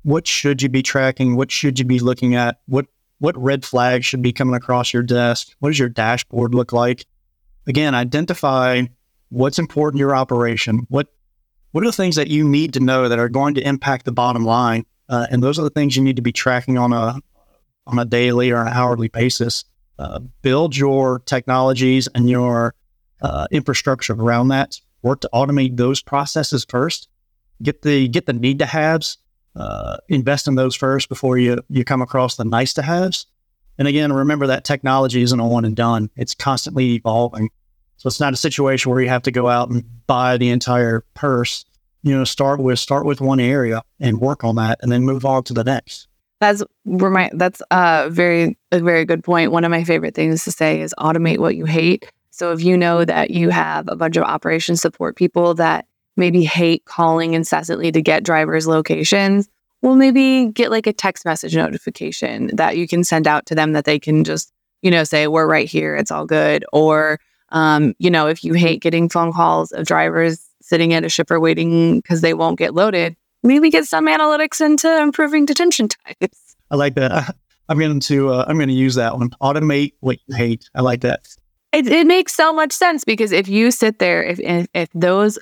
what 0.03 0.27
should 0.27 0.61
you 0.61 0.69
be 0.69 0.83
tracking? 0.83 1.35
What 1.35 1.51
should 1.51 1.79
you 1.79 1.85
be 1.85 1.99
looking 1.99 2.35
at? 2.35 2.59
What 2.65 2.87
what 3.19 3.37
red 3.37 3.63
flags 3.63 4.05
should 4.05 4.21
be 4.21 4.33
coming 4.33 4.55
across 4.55 4.93
your 4.93 5.03
desk? 5.03 5.55
What 5.59 5.69
does 5.69 5.79
your 5.79 5.89
dashboard 5.89 6.53
look 6.53 6.73
like? 6.73 7.05
Again, 7.67 7.95
identify 7.95 8.83
what's 9.29 9.59
important 9.59 9.95
in 9.95 9.99
your 9.99 10.15
operation. 10.15 10.85
What 10.89 11.07
what 11.73 11.83
are 11.83 11.87
the 11.87 11.91
things 11.91 12.15
that 12.15 12.29
you 12.29 12.47
need 12.47 12.73
to 12.73 12.79
know 12.79 13.09
that 13.09 13.19
are 13.19 13.29
going 13.29 13.53
to 13.55 13.67
impact 13.67 14.05
the 14.05 14.11
bottom 14.11 14.45
line? 14.45 14.85
Uh, 15.09 15.27
and 15.29 15.43
those 15.43 15.59
are 15.59 15.63
the 15.63 15.69
things 15.69 15.97
you 15.97 16.03
need 16.03 16.15
to 16.15 16.21
be 16.21 16.31
tracking 16.31 16.77
on 16.77 16.93
a 16.93 17.17
on 17.85 17.99
a 17.99 18.05
daily 18.05 18.49
or 18.49 18.61
an 18.61 18.69
hourly 18.69 19.09
basis. 19.09 19.65
Uh, 19.99 20.19
build 20.41 20.75
your 20.77 21.19
technologies 21.25 22.07
and 22.15 22.29
your 22.29 22.73
uh, 23.21 23.45
infrastructure 23.51 24.13
around 24.13 24.47
that. 24.47 24.79
Work 25.01 25.21
to 25.21 25.29
automate 25.33 25.75
those 25.75 26.01
processes 26.01 26.65
first. 26.67 27.09
Get 27.61 27.81
the 27.81 28.07
get 28.07 28.25
the 28.25 28.33
need 28.33 28.59
to 28.59 28.65
haves 28.65 29.17
uh, 29.55 29.97
invest 30.09 30.47
in 30.47 30.55
those 30.55 30.75
first 30.75 31.09
before 31.09 31.37
you 31.37 31.63
you 31.69 31.83
come 31.83 32.01
across 32.01 32.35
the 32.35 32.45
nice 32.45 32.73
to 32.75 32.81
haves. 32.81 33.25
And 33.77 33.87
again, 33.87 34.13
remember 34.13 34.47
that 34.47 34.63
technology 34.63 35.21
isn't 35.21 35.39
a 35.39 35.47
one 35.47 35.65
and 35.65 35.75
done; 35.75 36.09
it's 36.15 36.35
constantly 36.35 36.93
evolving. 36.93 37.49
So 38.03 38.07
it's 38.07 38.19
not 38.19 38.33
a 38.33 38.37
situation 38.37 38.91
where 38.91 38.99
you 38.99 39.07
have 39.07 39.21
to 39.21 39.31
go 39.31 39.47
out 39.47 39.69
and 39.69 39.85
buy 40.07 40.35
the 40.35 40.49
entire 40.49 41.05
purse. 41.13 41.63
You 42.01 42.13
know, 42.13 42.25
start 42.25 42.59
with 42.59 42.77
start 42.77 43.05
with 43.05 43.21
one 43.21 43.39
area 43.39 43.81
and 43.97 44.19
work 44.19 44.43
on 44.43 44.57
that, 44.57 44.79
and 44.81 44.91
then 44.91 45.03
move 45.05 45.23
on 45.23 45.45
to 45.45 45.53
the 45.53 45.63
next. 45.63 46.09
That's 46.41 46.61
my 46.83 47.31
that's 47.33 47.61
a 47.71 48.09
very 48.11 48.57
a 48.73 48.81
very 48.81 49.05
good 49.05 49.23
point. 49.23 49.53
One 49.53 49.63
of 49.63 49.71
my 49.71 49.85
favorite 49.85 50.15
things 50.15 50.43
to 50.43 50.51
say 50.51 50.81
is 50.81 50.93
automate 50.99 51.37
what 51.37 51.55
you 51.55 51.63
hate. 51.63 52.11
So 52.29 52.51
if 52.51 52.61
you 52.61 52.75
know 52.75 53.05
that 53.05 53.31
you 53.31 53.51
have 53.51 53.87
a 53.87 53.95
bunch 53.95 54.17
of 54.17 54.23
operation 54.23 54.75
support 54.75 55.15
people 55.15 55.53
that 55.53 55.85
maybe 56.17 56.43
hate 56.43 56.83
calling 56.83 57.35
incessantly 57.35 57.89
to 57.93 58.01
get 58.01 58.25
drivers' 58.25 58.67
locations, 58.67 59.47
well, 59.81 59.95
maybe 59.95 60.47
get 60.47 60.71
like 60.71 60.87
a 60.87 60.93
text 60.93 61.23
message 61.23 61.55
notification 61.55 62.49
that 62.53 62.75
you 62.75 62.85
can 62.85 63.05
send 63.05 63.27
out 63.27 63.45
to 63.45 63.55
them 63.55 63.71
that 63.71 63.85
they 63.85 63.97
can 63.97 64.25
just, 64.25 64.51
you 64.81 64.91
know, 64.91 65.05
say, 65.05 65.27
we're 65.27 65.47
right 65.47 65.69
here, 65.69 65.95
it's 65.95 66.11
all 66.11 66.25
good. 66.25 66.65
Or, 66.73 67.17
um, 67.53 67.93
you 67.99 68.09
know, 68.09 68.27
if 68.27 68.43
you 68.43 68.53
hate 68.53 68.81
getting 68.81 69.07
phone 69.07 69.31
calls 69.31 69.71
of 69.71 69.85
drivers 69.85 70.45
sitting 70.61 70.93
at 70.93 71.05
a 71.05 71.09
shipper 71.09 71.39
waiting 71.39 71.99
because 71.99 72.21
they 72.21 72.33
won't 72.33 72.57
get 72.57 72.73
loaded, 72.73 73.15
maybe 73.43 73.69
get 73.69 73.85
some 73.85 74.07
analytics 74.07 74.59
into 74.59 75.01
improving 75.01 75.45
detention 75.45 75.87
times. 76.21 76.55
I 76.71 76.75
like 76.75 76.95
that. 76.95 77.35
I'm 77.69 77.79
going 77.79 77.99
to 78.01 78.29
uh, 78.29 78.45
I'm 78.47 78.57
going 78.57 78.67
to 78.67 78.73
use 78.73 78.95
that 78.95 79.17
one. 79.17 79.29
Automate 79.41 79.93
what 80.01 80.17
you 80.27 80.35
hate. 80.35 80.69
I 80.75 80.81
like 80.81 81.01
that. 81.01 81.25
It, 81.71 81.87
it 81.87 82.05
makes 82.05 82.33
so 82.33 82.51
much 82.51 82.73
sense 82.73 83.05
because 83.05 83.31
if 83.31 83.47
you 83.47 83.71
sit 83.71 83.99
there, 83.99 84.21
if 84.21 84.39
if, 84.39 84.67
if 84.73 84.89
those 84.93 85.39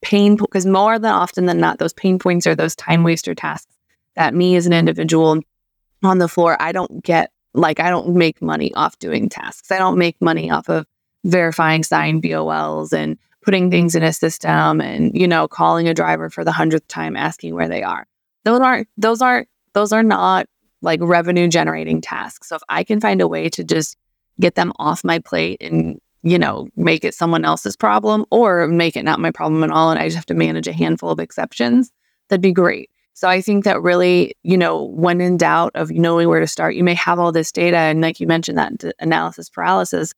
pain 0.00 0.36
because 0.36 0.64
more 0.64 0.98
than 0.98 1.12
often 1.12 1.44
than 1.44 1.58
not, 1.58 1.78
those 1.78 1.92
pain 1.92 2.18
points 2.18 2.46
are 2.46 2.54
those 2.54 2.74
time 2.74 3.02
waster 3.02 3.34
tasks 3.34 3.74
that 4.14 4.34
me 4.34 4.56
as 4.56 4.66
an 4.66 4.72
individual 4.72 5.40
on 6.02 6.18
the 6.18 6.28
floor, 6.28 6.56
I 6.60 6.72
don't 6.72 7.04
get 7.04 7.32
like 7.52 7.80
I 7.80 7.90
don't 7.90 8.14
make 8.14 8.40
money 8.40 8.72
off 8.74 8.98
doing 8.98 9.28
tasks. 9.28 9.70
I 9.70 9.78
don't 9.78 9.98
make 9.98 10.20
money 10.22 10.50
off 10.50 10.70
of 10.70 10.86
verifying 11.24 11.82
signed 11.82 12.22
BOLs 12.22 12.92
and 12.92 13.18
putting 13.42 13.70
things 13.70 13.94
in 13.94 14.02
a 14.02 14.12
system 14.12 14.80
and 14.80 15.14
you 15.14 15.26
know 15.26 15.48
calling 15.48 15.88
a 15.88 15.94
driver 15.94 16.30
for 16.30 16.44
the 16.44 16.52
hundredth 16.52 16.88
time 16.88 17.16
asking 17.16 17.54
where 17.54 17.68
they 17.68 17.82
are. 17.82 18.06
Those 18.44 18.60
aren't 18.60 18.88
those 18.96 19.22
aren't 19.22 19.48
those 19.72 19.92
are 19.92 20.02
not 20.02 20.46
like 20.82 21.00
revenue 21.02 21.48
generating 21.48 22.00
tasks. 22.00 22.48
So 22.48 22.56
if 22.56 22.62
I 22.68 22.84
can 22.84 23.00
find 23.00 23.20
a 23.20 23.28
way 23.28 23.48
to 23.50 23.64
just 23.64 23.96
get 24.40 24.54
them 24.54 24.72
off 24.78 25.04
my 25.04 25.18
plate 25.18 25.58
and 25.60 26.00
you 26.22 26.38
know, 26.38 26.68
make 26.76 27.04
it 27.04 27.14
someone 27.14 27.44
else's 27.44 27.76
problem 27.76 28.24
or 28.30 28.66
make 28.66 28.96
it 28.96 29.04
not 29.04 29.20
my 29.20 29.30
problem 29.30 29.62
at 29.62 29.70
all. 29.70 29.90
And 29.90 30.00
I 30.00 30.06
just 30.06 30.16
have 30.16 30.26
to 30.26 30.34
manage 30.34 30.66
a 30.66 30.72
handful 30.72 31.10
of 31.10 31.20
exceptions. 31.20 31.92
That'd 32.28 32.42
be 32.42 32.52
great. 32.52 32.90
So 33.14 33.28
I 33.28 33.40
think 33.40 33.64
that 33.64 33.82
really, 33.82 34.34
you 34.42 34.56
know, 34.56 34.84
when 34.84 35.20
in 35.20 35.36
doubt 35.36 35.72
of 35.74 35.90
knowing 35.90 36.28
where 36.28 36.40
to 36.40 36.46
start, 36.46 36.74
you 36.74 36.84
may 36.84 36.94
have 36.94 37.18
all 37.18 37.32
this 37.32 37.50
data. 37.50 37.76
And 37.76 38.00
like 38.00 38.20
you 38.20 38.26
mentioned, 38.26 38.58
that 38.58 38.94
analysis 39.00 39.48
paralysis, 39.48 40.12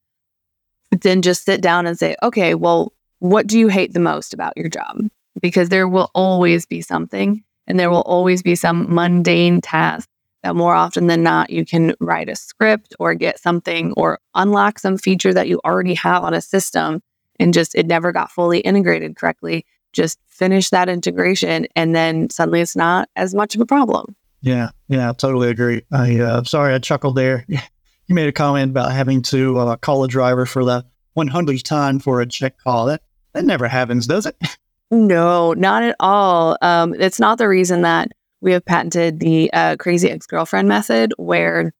then 0.90 1.22
just 1.22 1.44
sit 1.44 1.61
down 1.61 1.87
and 1.87 1.98
say, 1.98 2.16
okay, 2.22 2.55
well, 2.55 2.92
what 3.20 3.46
do 3.46 3.59
you 3.59 3.68
hate 3.68 3.92
the 3.92 4.00
most 4.00 4.35
about 4.35 4.57
your 4.57 4.68
job? 4.68 4.98
Because 5.40 5.68
there 5.68 5.88
will 5.88 6.11
always 6.14 6.66
be 6.66 6.81
something 6.81 7.42
and 7.66 7.79
there 7.79 7.90
will 7.90 8.03
always 8.03 8.42
be 8.42 8.55
some 8.55 8.92
mundane 8.92 9.61
task 9.61 10.09
that 10.42 10.57
more 10.57 10.74
often 10.74 11.07
than 11.07 11.22
not, 11.22 11.50
you 11.50 11.64
can 11.64 11.94
write 12.00 12.29
a 12.29 12.35
script 12.35 12.94
or 12.98 13.14
get 13.14 13.38
something 13.38 13.92
or 13.96 14.18
unlock 14.35 14.79
some 14.79 14.96
feature 14.96 15.35
that 15.35 15.48
you 15.48 15.61
already 15.64 15.94
have 15.94 16.24
on 16.24 16.35
a 16.35 16.40
system 16.40 17.03
and 17.38 17.55
just 17.55 17.74
it 17.74 17.87
never 17.87 18.11
got 18.12 18.31
fully 18.31 18.61
integrated 18.61 19.16
correctly. 19.16 19.66
Just 19.92 20.18
finish 20.29 20.70
that 20.70 20.88
integration 20.88 21.66
and 21.76 21.94
then 21.94 22.31
suddenly 22.31 22.61
it's 22.61 22.76
not 22.76 23.09
as 23.16 23.35
much 23.35 23.55
of 23.55 23.61
a 23.61 23.66
problem. 23.66 24.16
Yeah, 24.40 24.70
yeah, 24.88 25.11
I 25.11 25.12
totally 25.12 25.50
agree. 25.50 25.83
I 25.92 26.18
uh, 26.18 26.44
sorry 26.44 26.74
I 26.74 26.79
chuckled 26.79 27.16
there. 27.16 27.46
you 28.11 28.14
made 28.14 28.29
a 28.29 28.33
comment 28.33 28.70
about 28.70 28.92
having 28.92 29.23
to 29.23 29.57
uh, 29.57 29.77
call 29.77 30.03
a 30.03 30.09
driver 30.09 30.44
for 30.44 30.64
the 30.64 30.85
100th 31.16 31.62
time 31.62 32.01
for 32.01 32.20
a 32.20 32.27
check 32.27 32.59
call. 32.59 32.87
That 32.87 33.03
that 33.33 33.44
never 33.44 33.68
happens, 33.68 34.07
does 34.07 34.27
it? 34.27 34.37
No, 34.92 35.53
not 35.53 35.85
at 35.85 35.94
all. 36.01 36.59
Um, 36.62 36.94
it's 36.94 37.20
not 37.20 37.38
the 37.38 37.46
reason 37.46 37.83
that 37.83 38.09
we 38.40 38.51
have 38.51 38.64
patented 38.64 39.20
the 39.20 39.49
uh, 39.53 39.77
crazy 39.77 40.11
ex 40.11 40.27
girlfriend 40.27 40.66
method, 40.66 41.14
where 41.16 41.73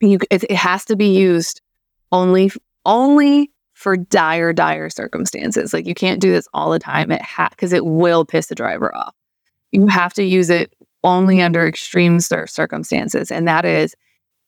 you 0.00 0.18
it, 0.30 0.44
it, 0.44 0.52
has 0.52 0.86
to 0.86 0.96
be 0.96 1.14
used 1.14 1.60
only 2.12 2.50
only 2.86 3.50
for 3.74 3.98
dire 3.98 4.54
dire 4.54 4.88
circumstances. 4.88 5.74
Like 5.74 5.84
you 5.84 5.94
can't 5.94 6.18
do 6.18 6.32
this 6.32 6.48
all 6.54 6.70
the 6.70 6.78
time. 6.78 7.12
It 7.12 7.20
because 7.50 7.74
it 7.74 7.84
will 7.84 8.24
piss 8.24 8.46
the 8.46 8.54
driver 8.54 8.96
off. 8.96 9.14
You 9.70 9.86
have 9.88 10.14
to 10.14 10.22
use 10.22 10.48
it 10.48 10.72
only 11.04 11.42
under 11.42 11.66
extreme 11.66 12.20
circumstances, 12.20 13.30
and 13.30 13.46
that 13.46 13.66
is 13.66 13.94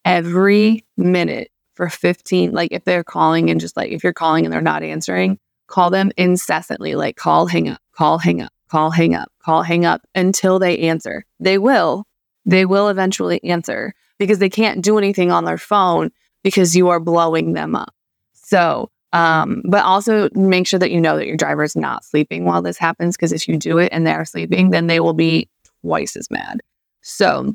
every 0.08 0.84
minute 0.96 1.50
for 1.74 1.88
15 1.88 2.50
like 2.50 2.72
if 2.72 2.84
they're 2.84 3.04
calling 3.04 3.50
and 3.50 3.60
just 3.60 3.76
like 3.76 3.92
if 3.92 4.02
you're 4.02 4.12
calling 4.12 4.44
and 4.44 4.52
they're 4.52 4.60
not 4.60 4.82
answering 4.82 5.38
call 5.68 5.90
them 5.90 6.10
incessantly 6.16 6.96
like 6.96 7.16
call 7.16 7.46
hang 7.46 7.68
up 7.68 7.80
call 7.92 8.18
hang 8.18 8.42
up 8.42 8.50
call, 8.68 8.90
hang 8.90 9.14
up, 9.14 9.32
call, 9.42 9.62
hang 9.62 9.84
up 9.84 10.02
until 10.14 10.58
they 10.58 10.78
answer. 10.78 11.24
They 11.40 11.58
will. 11.58 12.06
They 12.44 12.64
will 12.64 12.88
eventually 12.88 13.42
answer 13.44 13.94
because 14.18 14.38
they 14.38 14.48
can't 14.48 14.82
do 14.82 14.98
anything 14.98 15.30
on 15.30 15.44
their 15.44 15.58
phone 15.58 16.10
because 16.42 16.76
you 16.76 16.88
are 16.88 17.00
blowing 17.00 17.52
them 17.52 17.74
up. 17.74 17.94
So, 18.34 18.90
um, 19.12 19.62
but 19.64 19.84
also 19.84 20.28
make 20.34 20.66
sure 20.66 20.78
that 20.78 20.90
you 20.90 21.00
know 21.00 21.16
that 21.16 21.26
your 21.26 21.36
driver 21.36 21.62
is 21.62 21.76
not 21.76 22.04
sleeping 22.04 22.44
while 22.44 22.62
this 22.62 22.78
happens 22.78 23.16
because 23.16 23.32
if 23.32 23.48
you 23.48 23.56
do 23.56 23.78
it 23.78 23.90
and 23.92 24.06
they're 24.06 24.24
sleeping, 24.24 24.70
then 24.70 24.86
they 24.86 25.00
will 25.00 25.14
be 25.14 25.48
twice 25.82 26.16
as 26.16 26.30
mad. 26.30 26.60
So 27.00 27.54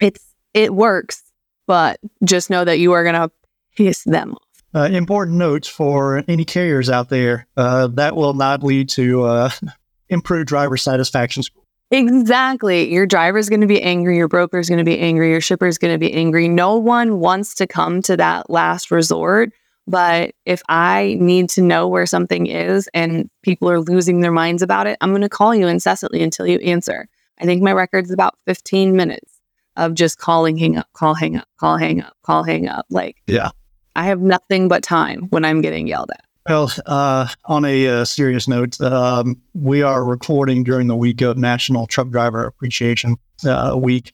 it's 0.00 0.24
it 0.54 0.74
works, 0.74 1.22
but 1.66 1.98
just 2.24 2.50
know 2.50 2.64
that 2.64 2.78
you 2.78 2.92
are 2.92 3.04
gonna 3.04 3.30
piss 3.76 4.04
them 4.04 4.34
off. 4.34 4.42
Uh, 4.74 4.88
important 4.92 5.38
notes 5.38 5.68
for 5.68 6.22
any 6.28 6.44
carriers 6.44 6.90
out 6.90 7.08
there 7.08 7.46
uh, 7.56 7.86
that 7.86 8.14
will 8.14 8.34
not 8.34 8.62
lead 8.62 8.88
to 8.90 9.24
uh, 9.24 9.50
improve 10.08 10.46
driver 10.46 10.76
satisfaction 10.76 11.42
score. 11.42 11.62
Exactly. 11.90 12.92
Your 12.92 13.06
driver 13.06 13.38
is 13.38 13.48
going 13.48 13.60
to 13.60 13.66
be 13.66 13.80
angry. 13.80 14.16
Your 14.16 14.28
broker 14.28 14.58
is 14.58 14.68
going 14.68 14.78
to 14.78 14.84
be 14.84 14.98
angry. 14.98 15.30
Your 15.30 15.40
shipper 15.40 15.66
is 15.66 15.78
going 15.78 15.94
to 15.94 15.98
be 15.98 16.12
angry. 16.12 16.48
No 16.48 16.76
one 16.76 17.20
wants 17.20 17.54
to 17.54 17.66
come 17.66 18.02
to 18.02 18.16
that 18.16 18.50
last 18.50 18.90
resort. 18.90 19.52
But 19.86 20.34
if 20.44 20.62
I 20.68 21.16
need 21.20 21.48
to 21.50 21.62
know 21.62 21.86
where 21.86 22.06
something 22.06 22.46
is 22.46 22.88
and 22.92 23.30
people 23.42 23.70
are 23.70 23.80
losing 23.80 24.20
their 24.20 24.32
minds 24.32 24.62
about 24.62 24.88
it, 24.88 24.98
I'm 25.00 25.10
going 25.10 25.22
to 25.22 25.28
call 25.28 25.54
you 25.54 25.68
incessantly 25.68 26.22
until 26.24 26.46
you 26.46 26.58
answer. 26.58 27.08
I 27.40 27.44
think 27.44 27.62
my 27.62 27.72
record's 27.72 28.08
is 28.08 28.14
about 28.14 28.36
15 28.46 28.96
minutes 28.96 29.35
of 29.76 29.94
just 29.94 30.18
calling, 30.18 30.56
hang 30.56 30.76
up, 30.76 30.88
call, 30.92 31.14
hang 31.14 31.36
up, 31.36 31.48
call, 31.58 31.76
hang 31.76 32.00
up, 32.02 32.16
call, 32.22 32.42
hang 32.42 32.68
up. 32.68 32.86
Like, 32.90 33.16
yeah, 33.26 33.50
I 33.94 34.04
have 34.04 34.20
nothing 34.20 34.68
but 34.68 34.82
time 34.82 35.26
when 35.30 35.44
I'm 35.44 35.60
getting 35.60 35.86
yelled 35.86 36.10
at. 36.10 36.26
Well, 36.48 36.70
uh, 36.86 37.26
on 37.46 37.64
a 37.64 37.88
uh, 37.88 38.04
serious 38.04 38.46
note, 38.46 38.80
um, 38.80 39.40
we 39.54 39.82
are 39.82 40.04
recording 40.04 40.62
during 40.62 40.86
the 40.86 40.94
week 40.94 41.20
of 41.20 41.36
National 41.36 41.88
Truck 41.88 42.10
Driver 42.10 42.44
Appreciation 42.44 43.16
uh, 43.44 43.74
Week. 43.76 44.12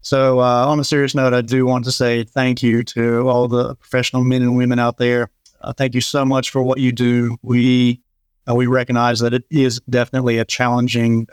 So, 0.00 0.40
uh, 0.40 0.66
on 0.66 0.80
a 0.80 0.84
serious 0.84 1.14
note, 1.14 1.34
I 1.34 1.42
do 1.42 1.66
want 1.66 1.84
to 1.84 1.92
say 1.92 2.24
thank 2.24 2.62
you 2.62 2.84
to 2.84 3.28
all 3.28 3.48
the 3.48 3.74
professional 3.74 4.24
men 4.24 4.40
and 4.40 4.56
women 4.56 4.78
out 4.78 4.96
there. 4.96 5.28
Uh, 5.60 5.74
thank 5.74 5.94
you 5.94 6.00
so 6.00 6.24
much 6.24 6.48
for 6.48 6.62
what 6.62 6.78
you 6.78 6.90
do. 6.90 7.36
We 7.42 8.00
uh, 8.48 8.54
we 8.54 8.66
recognize 8.66 9.20
that 9.20 9.34
it 9.34 9.44
is 9.50 9.80
definitely 9.88 10.38
a 10.38 10.44
challenging 10.44 11.26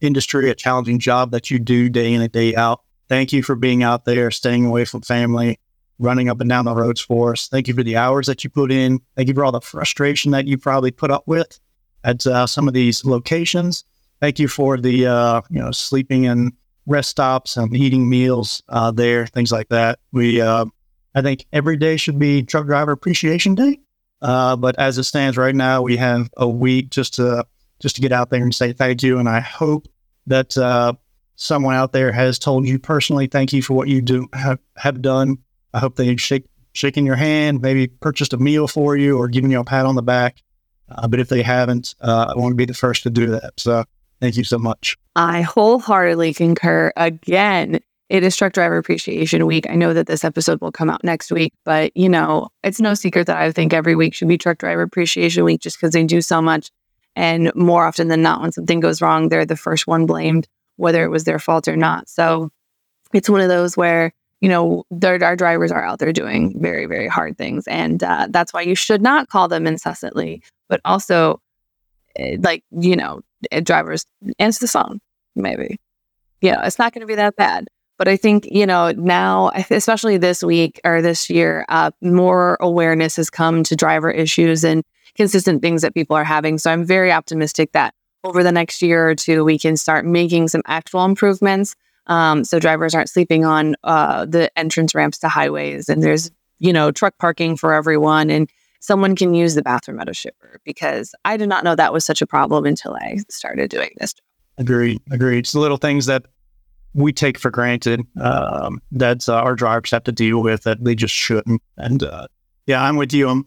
industry, 0.00 0.48
a 0.48 0.54
challenging 0.54 0.98
job 0.98 1.30
that 1.32 1.50
you 1.50 1.58
do 1.58 1.90
day 1.90 2.14
in 2.14 2.22
and 2.22 2.32
day 2.32 2.54
out. 2.54 2.80
Thank 3.10 3.32
you 3.32 3.42
for 3.42 3.56
being 3.56 3.82
out 3.82 4.04
there, 4.04 4.30
staying 4.30 4.64
away 4.64 4.84
from 4.84 5.02
family, 5.02 5.58
running 5.98 6.28
up 6.28 6.40
and 6.40 6.48
down 6.48 6.64
the 6.64 6.74
roads 6.74 7.00
for 7.00 7.32
us. 7.32 7.48
Thank 7.48 7.66
you 7.66 7.74
for 7.74 7.82
the 7.82 7.96
hours 7.96 8.28
that 8.28 8.44
you 8.44 8.50
put 8.50 8.70
in. 8.70 9.00
Thank 9.16 9.26
you 9.26 9.34
for 9.34 9.44
all 9.44 9.50
the 9.50 9.60
frustration 9.60 10.30
that 10.30 10.46
you 10.46 10.56
probably 10.56 10.92
put 10.92 11.10
up 11.10 11.24
with 11.26 11.58
at 12.04 12.24
uh, 12.24 12.46
some 12.46 12.68
of 12.68 12.74
these 12.74 13.04
locations. 13.04 13.82
Thank 14.20 14.38
you 14.38 14.46
for 14.46 14.76
the 14.76 15.06
uh, 15.06 15.42
you 15.50 15.60
know 15.60 15.72
sleeping 15.72 16.26
and 16.26 16.52
rest 16.86 17.10
stops 17.10 17.56
and 17.56 17.74
eating 17.76 18.08
meals 18.08 18.62
uh, 18.68 18.92
there, 18.92 19.26
things 19.26 19.50
like 19.50 19.68
that. 19.70 19.98
We 20.12 20.40
uh, 20.40 20.66
I 21.16 21.22
think 21.22 21.46
every 21.52 21.76
day 21.76 21.96
should 21.96 22.18
be 22.18 22.44
Truck 22.44 22.66
Driver 22.66 22.92
Appreciation 22.92 23.56
Day. 23.56 23.80
Uh, 24.22 24.54
but 24.54 24.78
as 24.78 24.98
it 24.98 25.04
stands 25.04 25.36
right 25.36 25.54
now, 25.54 25.82
we 25.82 25.96
have 25.96 26.30
a 26.36 26.48
week 26.48 26.90
just 26.90 27.14
to 27.14 27.44
just 27.80 27.96
to 27.96 28.02
get 28.02 28.12
out 28.12 28.30
there 28.30 28.42
and 28.42 28.54
say 28.54 28.72
thank 28.72 29.02
you. 29.02 29.18
And 29.18 29.28
I 29.28 29.40
hope 29.40 29.88
that 30.28 30.56
uh, 30.56 30.92
someone 31.40 31.74
out 31.74 31.92
there 31.92 32.12
has 32.12 32.38
told 32.38 32.66
you 32.66 32.78
personally 32.78 33.26
thank 33.26 33.52
you 33.52 33.62
for 33.62 33.74
what 33.74 33.88
you 33.88 34.02
do 34.02 34.28
have, 34.34 34.58
have 34.76 35.00
done 35.00 35.38
I 35.72 35.78
hope 35.78 35.96
they 35.96 36.16
shake 36.16 36.46
shaking 36.72 37.04
your 37.04 37.16
hand, 37.16 37.62
maybe 37.62 37.88
purchased 37.88 38.32
a 38.32 38.36
meal 38.36 38.68
for 38.68 38.96
you 38.96 39.18
or 39.18 39.28
giving 39.28 39.50
you 39.50 39.60
a 39.60 39.64
pat 39.64 39.86
on 39.86 39.96
the 39.96 40.02
back. 40.02 40.42
Uh, 40.88 41.08
but 41.08 41.20
if 41.20 41.28
they 41.28 41.42
haven't, 41.42 41.94
uh, 42.00 42.32
I 42.34 42.38
want 42.38 42.52
to 42.52 42.56
be 42.56 42.64
the 42.64 42.74
first 42.74 43.02
to 43.04 43.10
do 43.10 43.26
that. 43.26 43.52
So 43.58 43.84
thank 44.20 44.36
you 44.36 44.44
so 44.44 44.58
much. 44.58 44.96
I 45.16 45.42
wholeheartedly 45.42 46.34
concur. 46.34 46.92
Again, 46.96 47.80
it 48.08 48.22
is 48.24 48.36
Truck 48.36 48.52
Driver 48.52 48.76
Appreciation 48.76 49.46
Week. 49.46 49.68
I 49.68 49.74
know 49.74 49.94
that 49.94 50.06
this 50.06 50.24
episode 50.24 50.60
will 50.60 50.72
come 50.72 50.90
out 50.90 51.04
next 51.04 51.30
week, 51.30 51.52
but 51.64 51.96
you 51.96 52.08
know, 52.08 52.48
it's 52.64 52.80
no 52.80 52.94
secret 52.94 53.26
that 53.26 53.36
I 53.36 53.52
think 53.52 53.72
every 53.72 53.94
week 53.94 54.14
should 54.14 54.28
be 54.28 54.38
Truck 54.38 54.58
Driver 54.58 54.82
Appreciation 54.82 55.44
Week 55.44 55.60
just 55.60 55.76
because 55.76 55.92
they 55.92 56.04
do 56.04 56.20
so 56.20 56.42
much. 56.42 56.70
And 57.16 57.52
more 57.54 57.84
often 57.86 58.08
than 58.08 58.22
not, 58.22 58.40
when 58.40 58.52
something 58.52 58.80
goes 58.80 59.02
wrong, 59.02 59.28
they're 59.28 59.46
the 59.46 59.56
first 59.56 59.86
one 59.86 60.06
blamed, 60.06 60.48
whether 60.80 61.04
it 61.04 61.08
was 61.08 61.24
their 61.24 61.38
fault 61.38 61.68
or 61.68 61.76
not. 61.76 62.08
So 62.08 62.50
it's 63.12 63.28
one 63.30 63.40
of 63.40 63.48
those 63.48 63.76
where 63.76 64.12
you 64.40 64.48
know, 64.48 64.84
our 65.04 65.36
drivers 65.36 65.70
are 65.70 65.84
out 65.84 65.98
there 65.98 66.12
doing 66.12 66.58
very, 66.60 66.86
very 66.86 67.08
hard 67.08 67.36
things. 67.36 67.66
And 67.66 68.02
uh, 68.02 68.28
that's 68.30 68.52
why 68.52 68.62
you 68.62 68.74
should 68.74 69.02
not 69.02 69.28
call 69.28 69.48
them 69.48 69.66
incessantly, 69.66 70.42
but 70.68 70.80
also, 70.84 71.40
eh, 72.16 72.36
like, 72.40 72.64
you 72.70 72.96
know, 72.96 73.20
eh, 73.50 73.60
drivers 73.60 74.06
answer 74.38 74.60
the 74.60 74.68
phone, 74.68 75.00
maybe. 75.36 75.78
You 76.40 76.52
know, 76.52 76.60
it's 76.62 76.78
not 76.78 76.94
going 76.94 77.02
to 77.02 77.06
be 77.06 77.16
that 77.16 77.36
bad. 77.36 77.68
But 77.98 78.08
I 78.08 78.16
think, 78.16 78.48
you 78.50 78.64
know, 78.64 78.92
now, 78.92 79.50
especially 79.68 80.16
this 80.16 80.42
week 80.42 80.80
or 80.84 81.02
this 81.02 81.28
year, 81.28 81.66
uh, 81.68 81.90
more 82.00 82.56
awareness 82.60 83.16
has 83.16 83.28
come 83.28 83.62
to 83.64 83.76
driver 83.76 84.10
issues 84.10 84.64
and 84.64 84.82
consistent 85.16 85.60
things 85.60 85.82
that 85.82 85.92
people 85.92 86.16
are 86.16 86.24
having. 86.24 86.56
So 86.56 86.72
I'm 86.72 86.86
very 86.86 87.12
optimistic 87.12 87.72
that 87.72 87.92
over 88.24 88.42
the 88.42 88.52
next 88.52 88.82
year 88.82 89.08
or 89.08 89.14
two, 89.14 89.44
we 89.44 89.58
can 89.58 89.76
start 89.76 90.04
making 90.04 90.48
some 90.48 90.62
actual 90.66 91.04
improvements 91.04 91.74
um, 92.06 92.44
so 92.44 92.58
drivers 92.58 92.94
aren't 92.94 93.08
sleeping 93.08 93.44
on 93.44 93.76
uh, 93.84 94.24
the 94.26 94.50
entrance 94.58 94.94
ramps 94.94 95.18
to 95.18 95.28
highways, 95.28 95.88
and 95.88 96.02
there's 96.02 96.30
you 96.58 96.72
know 96.72 96.90
truck 96.90 97.16
parking 97.18 97.56
for 97.56 97.72
everyone, 97.72 98.30
and 98.30 98.50
someone 98.80 99.14
can 99.14 99.32
use 99.34 99.54
the 99.54 99.62
bathroom 99.62 100.00
at 100.00 100.08
a 100.08 100.14
shipper 100.14 100.60
because 100.64 101.14
I 101.24 101.36
did 101.36 101.48
not 101.48 101.64
know 101.64 101.76
that 101.76 101.92
was 101.92 102.04
such 102.04 102.20
a 102.20 102.26
problem 102.26 102.66
until 102.66 102.94
I 102.94 103.18
started 103.28 103.70
doing 103.70 103.90
this. 103.98 104.14
Agreed. 104.58 105.00
Agreed. 105.10 105.38
It's 105.38 105.52
the 105.52 105.60
little 105.60 105.76
things 105.76 106.06
that 106.06 106.26
we 106.92 107.12
take 107.12 107.38
for 107.38 107.50
granted 107.50 108.00
um, 108.20 108.80
that 108.90 109.28
uh, 109.28 109.34
our 109.34 109.54
drivers 109.54 109.92
have 109.92 110.04
to 110.04 110.12
deal 110.12 110.42
with 110.42 110.64
that 110.64 110.82
they 110.82 110.94
just 110.94 111.14
shouldn't. 111.14 111.62
And 111.76 112.02
uh, 112.02 112.26
yeah, 112.66 112.82
I'm 112.82 112.96
with 112.96 113.12
you. 113.12 113.28
I'm 113.28 113.46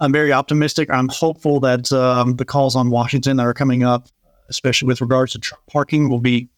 I'm 0.00 0.12
very 0.12 0.32
optimistic. 0.32 0.90
I'm 0.90 1.08
hopeful 1.08 1.60
that 1.60 1.92
um, 1.92 2.36
the 2.36 2.44
calls 2.44 2.76
on 2.76 2.90
Washington 2.90 3.36
that 3.36 3.46
are 3.46 3.54
coming 3.54 3.84
up, 3.84 4.08
especially 4.48 4.88
with 4.88 5.00
regards 5.00 5.32
to 5.32 5.38
truck 5.38 5.60
parking, 5.70 6.08
will 6.08 6.20
be 6.20 6.48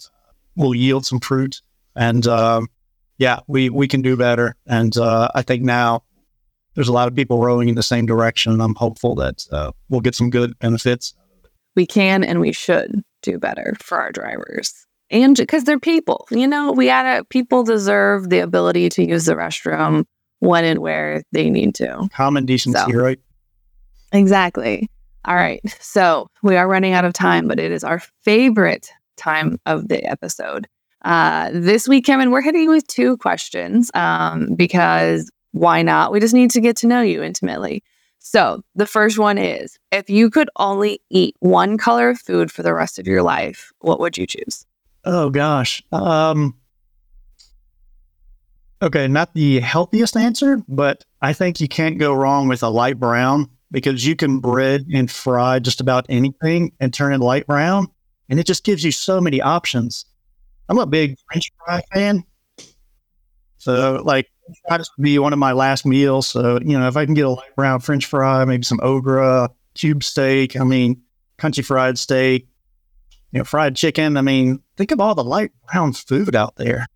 will 0.57 0.75
yield 0.75 1.07
some 1.07 1.21
fruit. 1.21 1.61
And 1.95 2.27
um, 2.27 2.69
yeah, 3.19 3.41
we 3.47 3.71
we 3.71 3.89
can 3.89 4.03
do 4.03 4.17
better. 4.17 4.57
And 4.67 4.97
uh, 4.97 5.29
I 5.35 5.43
think 5.43 5.63
now 5.63 6.03
there's 6.75 6.89
a 6.89 6.93
lot 6.93 7.09
of 7.09 7.15
people 7.15 7.41
rowing 7.41 7.69
in 7.69 7.75
the 7.75 7.83
same 7.83 8.07
direction. 8.07 8.53
And 8.53 8.63
I'm 8.63 8.75
hopeful 8.75 9.15
that 9.17 9.47
uh, 9.51 9.73
we'll 9.89 10.01
get 10.01 10.15
some 10.15 10.31
good 10.31 10.59
benefits. 10.59 11.15
We 11.75 11.87
can 11.87 12.23
and 12.23 12.41
we 12.41 12.53
should 12.53 13.03
do 13.23 13.39
better 13.39 13.75
for 13.83 13.99
our 13.99 14.13
drivers. 14.13 14.73
And 15.11 15.37
because 15.37 15.65
they're 15.65 15.79
people, 15.79 16.27
you 16.31 16.47
know, 16.47 16.73
we 16.73 16.87
gotta, 16.87 17.25
people 17.25 17.63
deserve 17.63 18.29
the 18.29 18.41
ability 18.41 18.89
to 18.91 19.07
use 19.07 19.27
the 19.27 19.35
restroom 19.35 20.05
when 20.41 20.65
and 20.65 20.81
where 20.81 21.23
they 21.33 21.49
need 21.49 21.75
to. 21.77 22.09
Common 22.13 22.45
decency, 22.45 22.93
so, 22.93 22.99
right? 22.99 23.19
Exactly. 24.13 24.91
All 25.27 25.35
right. 25.35 25.61
So 25.81 26.29
we 26.43 26.57
are 26.57 26.69
running 26.69 26.93
out 26.93 27.05
of 27.05 27.13
time, 27.13 27.49
but 27.49 27.59
it 27.59 27.73
is 27.73 27.83
our 27.83 28.01
favorite 28.23 28.91
time 29.17 29.59
of 29.67 29.89
the 29.89 30.05
episode. 30.05 30.69
Uh, 31.05 31.51
this 31.53 31.89
week, 31.89 32.07
Kevin, 32.07 32.31
we're 32.31 32.43
hitting 32.43 32.69
with 32.69 32.87
two 32.87 33.17
questions 33.17 33.91
um, 33.95 34.55
because 34.55 35.31
why 35.53 35.83
not? 35.83 36.13
We 36.13 36.21
just 36.21 36.35
need 36.35 36.51
to 36.53 36.61
get 36.61 36.77
to 36.79 36.87
know 36.87 37.01
you 37.01 37.23
intimately. 37.23 37.83
So, 38.19 38.63
the 38.75 38.87
first 38.87 39.19
one 39.19 39.39
is 39.39 39.79
if 39.93 40.11
you 40.11 40.31
could 40.31 40.51
only 40.57 41.01
eat 41.11 41.37
one 41.41 41.79
color 41.79 42.11
of 42.11 42.19
food 42.19 42.51
for 42.51 42.63
the 42.63 42.75
rest 42.75 42.99
of 42.99 43.07
your 43.07 43.23
life, 43.23 43.73
what 43.81 44.01
would 44.01 44.17
you 44.17 44.27
choose? 44.27 44.67
Oh, 45.05 45.31
gosh. 45.31 45.83
Um, 45.93 46.57
okay, 48.83 49.07
not 49.07 49.35
the 49.35 49.61
healthiest 49.61 50.17
answer, 50.17 50.61
but 50.67 51.05
I 51.23 51.33
think 51.33 51.61
you 51.61 51.69
can't 51.69 51.99
go 51.99 52.13
wrong 52.13 52.49
with 52.49 52.63
a 52.65 52.69
light 52.69 52.99
brown 52.99 53.49
because 53.71 54.07
you 54.07 54.17
can 54.17 54.39
bread 54.39 54.87
and 54.93 55.11
fry 55.11 55.59
just 55.59 55.81
about 55.81 56.07
anything 56.09 56.73
and 56.81 56.95
turn 56.95 57.13
it 57.13 57.19
light 57.19 57.47
brown 57.47 57.89
and 58.29 58.41
it 58.41 58.47
just 58.47 58.65
gives 58.65 58.85
you 58.85 58.93
so 58.93 59.21
many 59.21 59.41
options. 59.41 60.05
I'm 60.69 60.79
a 60.79 60.87
big 60.87 61.17
French 61.31 61.53
fry 61.65 61.81
fan, 61.93 62.25
so 63.59 64.03
like 64.05 64.29
that 64.69 64.81
would 64.81 65.03
be 65.03 65.19
one 65.19 65.33
of 65.33 65.39
my 65.39 65.53
last 65.53 65.87
meals. 65.87 66.27
So 66.29 66.59
you 66.65 66.79
know, 66.79 66.89
if 66.89 66.97
I 66.97 67.05
can 67.05 67.15
get 67.15 67.27
a 67.27 67.31
light 67.31 67.55
brown 67.55 67.81
French 67.81 68.07
fry, 68.07 68.45
maybe 68.45 68.65
some 68.65 68.81
okra, 68.83 69.51
cube 69.75 70.03
steak. 70.03 70.59
I 70.59 70.65
mean, 70.65 71.01
country 71.37 71.63
fried 71.63 71.99
steak, 71.99 72.49
you 73.31 73.39
know, 73.39 73.45
fried 73.45 73.77
chicken. 73.77 74.17
I 74.17 74.23
mean, 74.23 74.61
think 74.77 74.91
of 74.91 75.01
all 75.01 75.15
the 75.15 75.25
light 75.25 75.53
brown 75.71 75.93
food 75.93 76.35
out 76.35 76.57
there. 76.57 76.87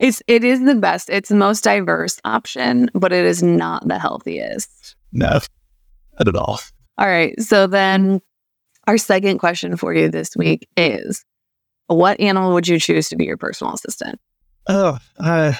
It's 0.00 0.22
it 0.26 0.42
is 0.42 0.64
the 0.64 0.74
best. 0.74 1.08
It's 1.08 1.28
the 1.28 1.36
most 1.36 1.62
diverse 1.62 2.18
option, 2.24 2.90
but 2.94 3.12
it 3.12 3.24
is 3.24 3.42
not 3.42 3.86
the 3.86 3.98
healthiest. 3.98 4.96
No, 5.12 5.40
not 6.20 6.28
at 6.28 6.36
all. 6.36 6.60
All 6.98 7.06
right. 7.06 7.38
So 7.40 7.66
then 7.66 8.20
our 8.86 8.98
second 8.98 9.38
question 9.38 9.76
for 9.76 9.94
you 9.94 10.08
this 10.08 10.36
week 10.36 10.68
is 10.76 11.24
what 11.86 12.20
animal 12.20 12.52
would 12.54 12.68
you 12.68 12.78
choose 12.78 13.08
to 13.08 13.16
be 13.16 13.24
your 13.24 13.36
personal 13.36 13.74
assistant? 13.74 14.20
Oh, 14.68 14.98
uh, 15.18 15.52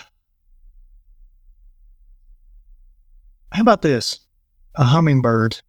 how 3.52 3.62
about 3.62 3.82
this? 3.82 4.20
A 4.76 4.84
hummingbird. 4.84 5.60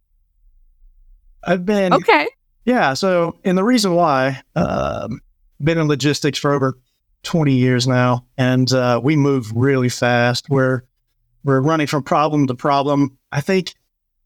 I've 1.44 1.66
been 1.66 1.92
okay. 1.92 2.28
Yeah. 2.64 2.94
So, 2.94 3.38
and 3.44 3.58
the 3.58 3.64
reason 3.64 3.94
why, 3.94 4.42
um, 4.54 5.20
been 5.60 5.78
in 5.78 5.88
logistics 5.88 6.38
for 6.38 6.52
over 6.52 6.78
20 7.24 7.52
years 7.52 7.88
now, 7.88 8.26
and 8.36 8.72
uh, 8.72 9.00
we 9.02 9.16
move 9.16 9.50
really 9.54 9.88
fast. 9.88 10.48
We're 10.48 10.82
we're 11.42 11.60
running 11.60 11.88
from 11.88 12.04
problem 12.04 12.46
to 12.46 12.54
problem. 12.54 13.18
I 13.32 13.40
think 13.40 13.74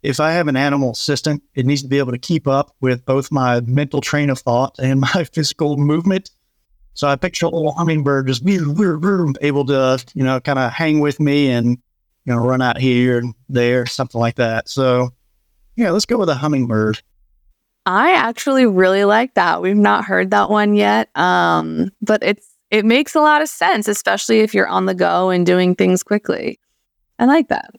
if 0.02 0.20
I 0.20 0.32
have 0.32 0.48
an 0.48 0.56
animal 0.56 0.92
assistant, 0.92 1.42
it 1.54 1.66
needs 1.66 1.82
to 1.82 1.88
be 1.88 1.98
able 1.98 2.12
to 2.12 2.18
keep 2.18 2.46
up 2.46 2.74
with 2.80 3.04
both 3.04 3.32
my 3.32 3.60
mental 3.62 4.00
train 4.00 4.30
of 4.30 4.38
thought 4.38 4.76
and 4.78 5.00
my 5.00 5.24
physical 5.32 5.76
movement. 5.76 6.30
So 6.94 7.08
I 7.08 7.16
picture 7.16 7.46
a 7.46 7.50
little 7.50 7.72
hummingbird 7.72 8.26
just 8.26 8.42
able 8.48 9.66
to, 9.66 10.04
you 10.14 10.24
know, 10.24 10.40
kind 10.40 10.58
of 10.58 10.72
hang 10.72 11.00
with 11.00 11.20
me 11.20 11.50
and, 11.50 11.68
you 12.24 12.34
know, 12.34 12.38
run 12.38 12.62
out 12.62 12.78
here 12.78 13.18
and 13.18 13.34
there, 13.50 13.84
something 13.84 14.18
like 14.18 14.36
that. 14.36 14.70
So, 14.70 15.10
yeah, 15.76 15.90
let's 15.90 16.06
go 16.06 16.16
with 16.16 16.30
a 16.30 16.34
hummingbird. 16.34 17.02
I 17.84 18.14
actually 18.14 18.66
really 18.66 19.04
like 19.04 19.34
that. 19.34 19.60
We've 19.60 19.76
not 19.76 20.06
heard 20.06 20.30
that 20.30 20.48
one 20.48 20.74
yet, 20.74 21.10
um, 21.14 21.90
but 22.00 22.22
it's 22.22 22.48
it 22.70 22.84
makes 22.84 23.14
a 23.14 23.20
lot 23.20 23.42
of 23.42 23.48
sense, 23.48 23.86
especially 23.86 24.40
if 24.40 24.52
you're 24.54 24.66
on 24.66 24.86
the 24.86 24.94
go 24.94 25.30
and 25.30 25.46
doing 25.46 25.74
things 25.74 26.02
quickly. 26.02 26.58
I 27.18 27.26
like 27.26 27.48
that. 27.48 27.70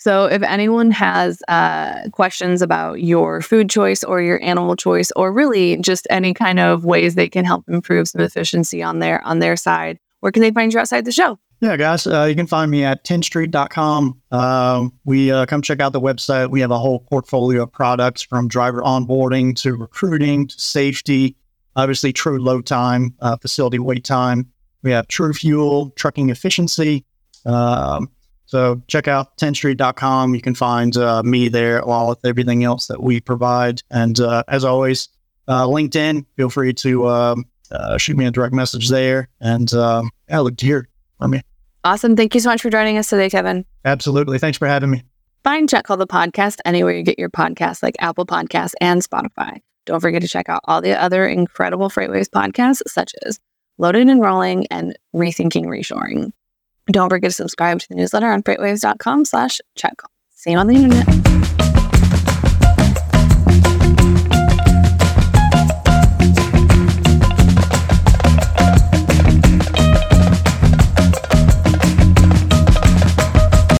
So, 0.00 0.24
if 0.24 0.42
anyone 0.42 0.90
has 0.92 1.42
uh, 1.46 2.08
questions 2.10 2.62
about 2.62 3.02
your 3.02 3.42
food 3.42 3.68
choice 3.68 4.02
or 4.02 4.22
your 4.22 4.42
animal 4.42 4.74
choice, 4.74 5.12
or 5.14 5.30
really 5.30 5.76
just 5.76 6.06
any 6.08 6.32
kind 6.32 6.58
of 6.58 6.86
ways 6.86 7.16
they 7.16 7.28
can 7.28 7.44
help 7.44 7.68
improve 7.68 8.08
some 8.08 8.22
efficiency 8.22 8.82
on 8.82 8.98
their 9.00 9.22
on 9.26 9.40
their 9.40 9.56
side, 9.56 9.98
where 10.20 10.32
can 10.32 10.40
they 10.40 10.52
find 10.52 10.72
you 10.72 10.80
outside 10.80 11.04
the 11.04 11.12
show? 11.12 11.38
Yeah, 11.60 11.76
guys, 11.76 12.06
uh, 12.06 12.24
you 12.24 12.34
can 12.34 12.46
find 12.46 12.70
me 12.70 12.84
at 12.84 13.04
tenstreet.com. 13.04 14.18
Um, 14.30 14.98
we 15.04 15.30
uh, 15.30 15.44
come 15.44 15.60
check 15.60 15.80
out 15.80 15.92
the 15.92 16.00
website. 16.00 16.50
We 16.50 16.62
have 16.62 16.70
a 16.70 16.78
whole 16.78 17.00
portfolio 17.00 17.64
of 17.64 17.72
products 17.72 18.22
from 18.22 18.48
driver 18.48 18.80
onboarding 18.80 19.54
to 19.56 19.76
recruiting 19.76 20.46
to 20.46 20.58
safety, 20.58 21.36
obviously 21.76 22.14
true 22.14 22.42
load 22.42 22.64
time, 22.64 23.14
uh, 23.20 23.36
facility 23.36 23.78
wait 23.78 24.04
time. 24.04 24.50
We 24.82 24.92
have 24.92 25.08
true 25.08 25.34
fuel, 25.34 25.90
trucking 25.90 26.30
efficiency. 26.30 27.04
Um, 27.44 28.08
so 28.50 28.82
check 28.88 29.06
out 29.06 29.36
tenstreet.com. 29.36 30.34
You 30.34 30.40
can 30.40 30.56
find 30.56 30.96
uh, 30.96 31.22
me 31.22 31.46
there 31.46 31.78
along 31.78 32.08
with 32.08 32.24
everything 32.24 32.64
else 32.64 32.88
that 32.88 33.00
we 33.00 33.20
provide. 33.20 33.80
And 33.92 34.18
uh, 34.18 34.42
as 34.48 34.64
always, 34.64 35.08
uh, 35.46 35.66
LinkedIn, 35.66 36.26
feel 36.36 36.50
free 36.50 36.72
to 36.74 37.08
um, 37.08 37.44
uh, 37.70 37.96
shoot 37.96 38.16
me 38.16 38.26
a 38.26 38.32
direct 38.32 38.52
message 38.52 38.88
there. 38.88 39.28
And 39.40 39.72
um, 39.72 40.10
yeah, 40.28 40.40
look 40.40 40.56
to 40.56 40.66
hear 40.66 40.88
from 41.18 41.34
you. 41.34 41.42
Awesome. 41.84 42.16
Thank 42.16 42.34
you 42.34 42.40
so 42.40 42.48
much 42.48 42.60
for 42.60 42.70
joining 42.70 42.98
us 42.98 43.08
today, 43.08 43.30
Kevin. 43.30 43.64
Absolutely. 43.84 44.40
Thanks 44.40 44.58
for 44.58 44.66
having 44.66 44.90
me. 44.90 45.04
Find 45.44 45.68
Check 45.68 45.84
Call 45.84 45.96
the 45.96 46.08
Podcast 46.08 46.56
anywhere 46.64 46.92
you 46.92 47.04
get 47.04 47.20
your 47.20 47.30
podcasts 47.30 47.84
like 47.84 47.94
Apple 48.00 48.26
Podcasts 48.26 48.72
and 48.80 49.00
Spotify. 49.00 49.58
Don't 49.86 50.00
forget 50.00 50.22
to 50.22 50.28
check 50.28 50.48
out 50.48 50.60
all 50.64 50.80
the 50.80 51.00
other 51.00 51.24
incredible 51.24 51.88
FreightWaves 51.88 52.30
podcasts, 52.30 52.82
such 52.88 53.12
as 53.24 53.38
Loaded 53.78 54.08
and 54.08 54.20
Rolling 54.20 54.66
and 54.72 54.98
Rethinking 55.14 55.66
Reshoring. 55.66 56.32
Don't 56.90 57.08
forget 57.08 57.30
to 57.30 57.34
subscribe 57.34 57.80
to 57.80 57.88
the 57.88 57.94
newsletter 57.94 58.30
on 58.30 58.42
freightwaves.com 58.42 59.24
slash 59.24 59.60
check. 59.76 59.94
See 60.30 60.52
you 60.52 60.58
on 60.58 60.66
the 60.66 60.74
internet. 60.74 61.29